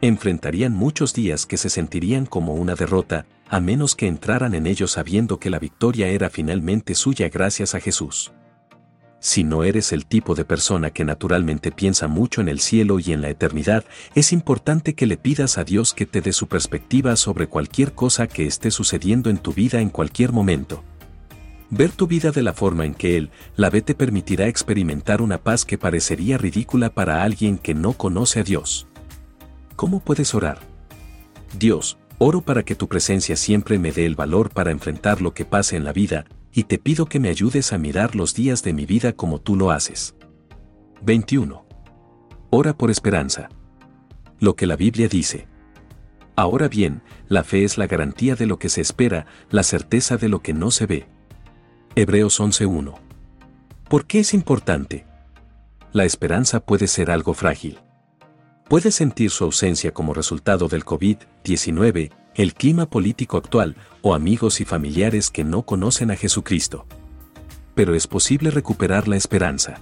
Enfrentarían 0.00 0.72
muchos 0.72 1.14
días 1.14 1.46
que 1.46 1.57
se 1.57 1.70
sentirían 1.70 2.26
como 2.26 2.55
una 2.55 2.74
derrota, 2.74 3.26
a 3.48 3.61
menos 3.61 3.94
que 3.94 4.07
entraran 4.07 4.55
en 4.55 4.66
ellos 4.66 4.92
sabiendo 4.92 5.38
que 5.38 5.50
la 5.50 5.59
victoria 5.59 6.09
era 6.09 6.31
finalmente 6.31 6.94
suya 6.94 7.29
gracias 7.29 7.74
a 7.74 7.81
Jesús. 7.81 8.33
Si 9.18 9.44
no 9.44 9.64
eres 9.64 9.92
el 9.92 10.07
tipo 10.07 10.35
de 10.35 10.44
persona 10.44 10.90
que 10.90 11.05
naturalmente 11.05 11.72
piensa 11.72 12.07
mucho 12.07 12.40
en 12.40 12.48
el 12.48 12.61
cielo 12.61 13.00
y 13.00 13.12
en 13.12 13.22
la 13.22 13.31
eternidad, 13.31 13.85
es 14.14 14.33
importante 14.33 14.94
que 14.94 15.07
le 15.07 15.16
pidas 15.16 15.59
a 15.59 15.64
Dios 15.64 15.94
que 15.94 16.07
te 16.07 16.20
dé 16.20 16.33
su 16.33 16.46
perspectiva 16.46 17.16
sobre 17.16 17.46
cualquier 17.46 17.94
cosa 17.94 18.26
que 18.26 18.46
esté 18.46 18.70
sucediendo 18.70 19.31
en 19.31 19.38
tu 19.38 19.52
vida 19.52 19.81
en 19.81 19.88
cualquier 19.88 20.33
momento. 20.33 20.85
Ver 21.70 21.90
tu 21.90 22.07
vida 22.07 22.31
de 22.31 22.42
la 22.42 22.52
forma 22.52 22.85
en 22.85 22.94
que 22.94 23.16
Él 23.16 23.31
la 23.57 23.70
ve 23.70 23.83
te 23.83 23.94
permitirá 23.94 24.46
experimentar 24.46 25.20
una 25.20 25.38
paz 25.38 25.64
que 25.64 25.79
parecería 25.79 26.38
ridícula 26.38 26.90
para 26.90 27.22
alguien 27.24 27.59
que 27.59 27.74
no 27.74 27.94
conoce 27.94 28.40
a 28.40 28.44
Dios. 28.44 28.87
¿Cómo 29.74 30.00
puedes 30.00 30.35
orar? 30.35 30.59
Dios, 31.59 31.98
oro 32.18 32.40
para 32.40 32.62
que 32.62 32.76
tu 32.76 32.88
presencia 32.88 33.37
siempre 33.37 33.79
me 33.79 33.90
dé 33.90 34.07
el 34.07 34.14
valor 34.14 34.50
para 34.50 34.70
enfrentar 34.70 35.20
lo 35.20 35.35
que 35.35 35.44
pase 35.44 35.76
en 35.76 35.85
la 35.85 35.92
vida, 35.92 36.24
y 36.52 36.64
te 36.64 36.79
pido 36.79 37.07
que 37.07 37.20
me 37.20 37.29
ayudes 37.29 37.72
a 37.72 37.79
mirar 37.79 38.14
los 38.14 38.35
días 38.35 38.62
de 38.62 38.72
mi 38.72 38.87
vida 38.87 39.12
como 39.12 39.40
tú 39.40 39.57
lo 39.57 39.70
haces. 39.72 40.14
21. 41.02 41.66
Ora 42.50 42.76
por 42.76 42.90
esperanza. 42.90 43.48
Lo 44.38 44.55
que 44.55 44.66
la 44.66 44.76
Biblia 44.76 45.09
dice. 45.09 45.48
Ahora 46.37 46.68
bien, 46.68 47.02
la 47.29 47.42
fe 47.42 47.64
es 47.64 47.76
la 47.76 47.87
garantía 47.87 48.37
de 48.37 48.46
lo 48.46 48.59
que 48.59 48.68
se 48.68 48.81
espera, 48.81 49.26
la 49.50 49.62
certeza 49.62 50.16
de 50.16 50.29
lo 50.29 50.40
que 50.40 50.55
no 50.55 50.70
se 50.70 50.87
ve. 50.87 51.15
Hebreos 51.99 52.41
11.1. 52.43 52.93
¿Por 53.89 54.05
qué 54.05 54.21
es 54.21 54.35
importante? 54.35 55.07
La 55.93 56.05
esperanza 56.05 56.61
puede 56.61 56.89
ser 56.89 57.11
algo 57.11 57.33
frágil. 57.33 57.79
Puede 58.69 58.91
sentir 58.91 59.31
su 59.31 59.45
ausencia 59.45 59.95
como 59.95 60.13
resultado 60.13 60.69
del 60.69 60.85
COVID-19, 60.85 62.13
el 62.35 62.53
clima 62.53 62.85
político 62.85 63.39
actual 63.39 63.77
o 64.03 64.15
amigos 64.15 64.61
y 64.61 64.67
familiares 64.67 65.31
que 65.31 65.43
no 65.43 65.63
conocen 65.63 66.11
a 66.11 66.17
Jesucristo. 66.17 66.85
Pero 67.75 67.95
es 67.95 68.07
posible 68.07 68.51
recuperar 68.51 69.09
la 69.09 69.17
esperanza. 69.17 69.81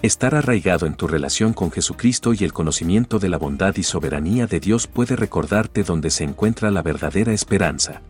Estar 0.00 0.34
arraigado 0.34 0.86
en 0.86 0.94
tu 0.94 1.08
relación 1.08 1.52
con 1.52 1.70
Jesucristo 1.70 2.32
y 2.32 2.42
el 2.42 2.54
conocimiento 2.54 3.18
de 3.18 3.28
la 3.28 3.36
bondad 3.36 3.76
y 3.76 3.82
soberanía 3.82 4.46
de 4.46 4.60
Dios 4.60 4.86
puede 4.86 5.14
recordarte 5.14 5.82
donde 5.82 6.08
se 6.08 6.24
encuentra 6.24 6.70
la 6.70 6.80
verdadera 6.80 7.34
esperanza. 7.34 8.00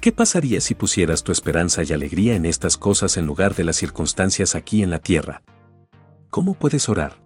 ¿Qué 0.00 0.12
pasaría 0.12 0.60
si 0.60 0.76
pusieras 0.76 1.24
tu 1.24 1.32
esperanza 1.32 1.82
y 1.82 1.92
alegría 1.92 2.36
en 2.36 2.46
estas 2.46 2.76
cosas 2.76 3.16
en 3.16 3.26
lugar 3.26 3.56
de 3.56 3.64
las 3.64 3.76
circunstancias 3.76 4.54
aquí 4.54 4.84
en 4.84 4.90
la 4.90 5.00
tierra? 5.00 5.42
¿Cómo 6.30 6.54
puedes 6.54 6.88
orar? 6.88 7.20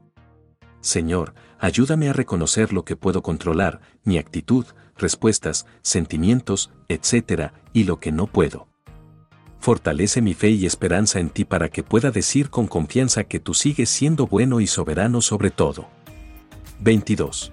Señor, 0.80 1.34
ayúdame 1.58 2.08
a 2.08 2.14
reconocer 2.14 2.72
lo 2.72 2.86
que 2.86 2.96
puedo 2.96 3.22
controlar, 3.22 3.82
mi 4.04 4.16
actitud, 4.16 4.64
respuestas, 4.96 5.66
sentimientos, 5.82 6.70
etc., 6.88 7.52
y 7.74 7.84
lo 7.84 8.00
que 8.00 8.10
no 8.10 8.26
puedo. 8.26 8.68
Fortalece 9.60 10.22
mi 10.22 10.32
fe 10.32 10.50
y 10.50 10.64
esperanza 10.64 11.20
en 11.20 11.28
ti 11.28 11.44
para 11.44 11.68
que 11.68 11.82
pueda 11.82 12.10
decir 12.10 12.48
con 12.48 12.66
confianza 12.66 13.24
que 13.24 13.38
tú 13.38 13.52
sigues 13.52 13.90
siendo 13.90 14.26
bueno 14.26 14.60
y 14.60 14.66
soberano 14.66 15.20
sobre 15.20 15.50
todo. 15.50 15.88
22. 16.80 17.52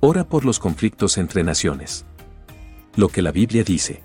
Ora 0.00 0.28
por 0.28 0.44
los 0.44 0.58
conflictos 0.58 1.18
entre 1.18 1.44
naciones. 1.44 2.04
Lo 2.96 3.08
que 3.08 3.22
la 3.22 3.30
Biblia 3.30 3.62
dice. 3.62 4.02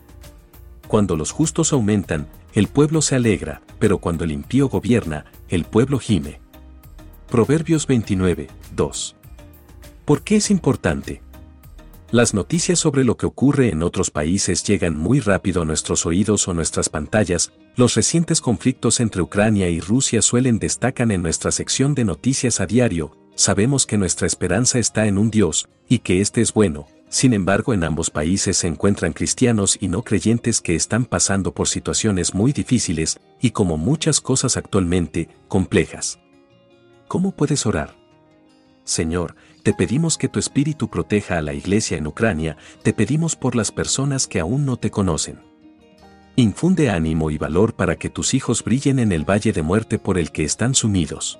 Cuando 0.89 1.15
los 1.15 1.29
justos 1.29 1.71
aumentan, 1.71 2.27
el 2.53 2.67
pueblo 2.67 3.03
se 3.03 3.13
alegra, 3.15 3.61
pero 3.77 3.99
cuando 3.99 4.23
el 4.23 4.31
impío 4.31 4.69
gobierna, 4.69 5.25
el 5.47 5.63
pueblo 5.63 5.99
gime. 5.99 6.39
Proverbios 7.29 7.85
29, 7.85 8.47
2. 8.75 9.15
¿Por 10.03 10.23
qué 10.23 10.37
es 10.37 10.49
importante? 10.49 11.21
Las 12.09 12.33
noticias 12.33 12.79
sobre 12.79 13.03
lo 13.03 13.17
que 13.17 13.27
ocurre 13.27 13.69
en 13.69 13.83
otros 13.83 14.09
países 14.09 14.63
llegan 14.63 14.97
muy 14.97 15.19
rápido 15.19 15.61
a 15.61 15.65
nuestros 15.65 16.07
oídos 16.07 16.47
o 16.47 16.55
nuestras 16.55 16.89
pantallas, 16.89 17.51
los 17.75 17.93
recientes 17.93 18.41
conflictos 18.41 18.99
entre 18.99 19.21
Ucrania 19.21 19.69
y 19.69 19.81
Rusia 19.81 20.23
suelen 20.23 20.57
destacan 20.57 21.11
en 21.11 21.21
nuestra 21.21 21.51
sección 21.51 21.93
de 21.93 22.05
noticias 22.05 22.59
a 22.59 22.65
diario, 22.65 23.15
sabemos 23.35 23.85
que 23.85 23.99
nuestra 23.99 24.25
esperanza 24.25 24.79
está 24.79 25.05
en 25.05 25.19
un 25.19 25.29
Dios, 25.29 25.69
y 25.87 25.99
que 25.99 26.19
éste 26.19 26.41
es 26.41 26.51
bueno, 26.51 26.87
sin 27.09 27.33
embargo, 27.33 27.73
en 27.73 27.83
ambos 27.83 28.11
países 28.11 28.57
se 28.57 28.67
encuentran 28.67 29.13
cristianos 29.13 29.77
y 29.81 29.87
no 29.87 30.03
creyentes 30.03 30.61
que 30.61 30.75
están 30.75 31.05
pasando 31.05 31.55
por 31.55 31.67
situaciones 31.67 32.35
muy 32.35 32.53
difíciles 32.53 33.19
y 33.41 33.49
como 33.49 33.77
muchas 33.77 34.21
cosas 34.21 34.57
actualmente, 34.57 35.27
complejas. 35.47 36.19
¿Cómo 37.07 37.31
puedes 37.31 37.65
orar? 37.65 37.95
Señor, 38.83 39.35
te 39.63 39.73
pedimos 39.73 40.19
que 40.19 40.29
tu 40.29 40.37
espíritu 40.37 40.89
proteja 40.89 41.39
a 41.39 41.41
la 41.41 41.53
iglesia 41.53 41.97
en 41.97 42.05
Ucrania, 42.05 42.57
te 42.83 42.93
pedimos 42.93 43.35
por 43.35 43.55
las 43.55 43.71
personas 43.71 44.27
que 44.27 44.39
aún 44.39 44.65
no 44.65 44.77
te 44.77 44.91
conocen. 44.91 45.39
Infunde 46.35 46.91
ánimo 46.91 47.31
y 47.31 47.39
valor 47.39 47.73
para 47.73 47.95
que 47.95 48.09
tus 48.09 48.35
hijos 48.35 48.63
brillen 48.63 48.99
en 48.99 49.11
el 49.11 49.27
valle 49.27 49.51
de 49.51 49.63
muerte 49.63 49.97
por 49.97 50.19
el 50.19 50.31
que 50.31 50.43
están 50.43 50.75
sumidos 50.75 51.39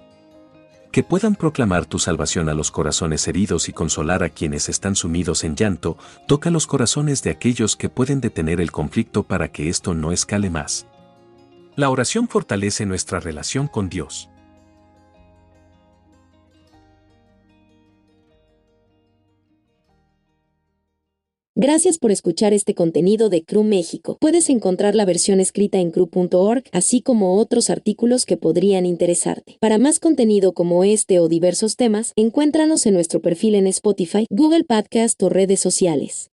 que 0.92 1.04
puedan 1.04 1.36
proclamar 1.36 1.86
tu 1.86 2.00
salvación 2.00 2.50
a 2.50 2.54
los 2.54 2.72
corazones 2.72 3.28
heridos 3.28 3.70
y 3.70 3.74
consolar 3.74 4.24
a 4.24 4.30
quienes 4.30 4.70
están 4.70 4.96
sumidos 4.96 5.44
en 5.44 5.56
llanto, 5.56 5.98
toca 6.28 6.50
los 6.50 6.68
corazones 6.68 7.22
de 7.24 7.32
aquellos 7.32 7.76
que 7.76 7.90
pueden 7.90 8.22
detener 8.22 8.60
el 8.62 8.72
conflicto 8.72 9.24
para 9.24 9.52
que 9.52 9.70
esto 9.70 9.94
no 9.94 10.12
escale 10.12 10.50
más. 10.50 10.88
La 11.76 11.90
oración 11.90 12.28
fortalece 12.28 12.86
nuestra 12.86 13.20
relación 13.20 13.68
con 13.68 13.90
Dios. 13.90 14.30
Gracias 21.62 21.98
por 21.98 22.10
escuchar 22.10 22.54
este 22.54 22.74
contenido 22.74 23.28
de 23.28 23.44
CRU 23.44 23.66
México. 23.66 24.16
Puedes 24.22 24.50
encontrar 24.50 24.96
la 24.96 25.04
versión 25.04 25.42
escrita 25.42 25.78
en 25.78 25.92
cru.org, 25.92 26.64
así 26.72 27.02
como 27.02 27.36
otros 27.36 27.70
artículos 27.70 28.26
que 28.26 28.38
podrían 28.38 28.86
interesarte. 28.86 29.58
Para 29.60 29.78
más 29.78 30.00
contenido 30.00 30.54
como 30.54 30.86
este 30.86 31.20
o 31.20 31.28
diversos 31.28 31.76
temas, 31.76 32.14
encuéntranos 32.16 32.86
en 32.86 32.94
nuestro 32.94 33.20
perfil 33.22 33.56
en 33.56 33.68
Spotify, 33.68 34.26
Google 34.30 34.64
Podcast 34.64 35.22
o 35.22 35.28
redes 35.28 35.60
sociales. 35.60 36.28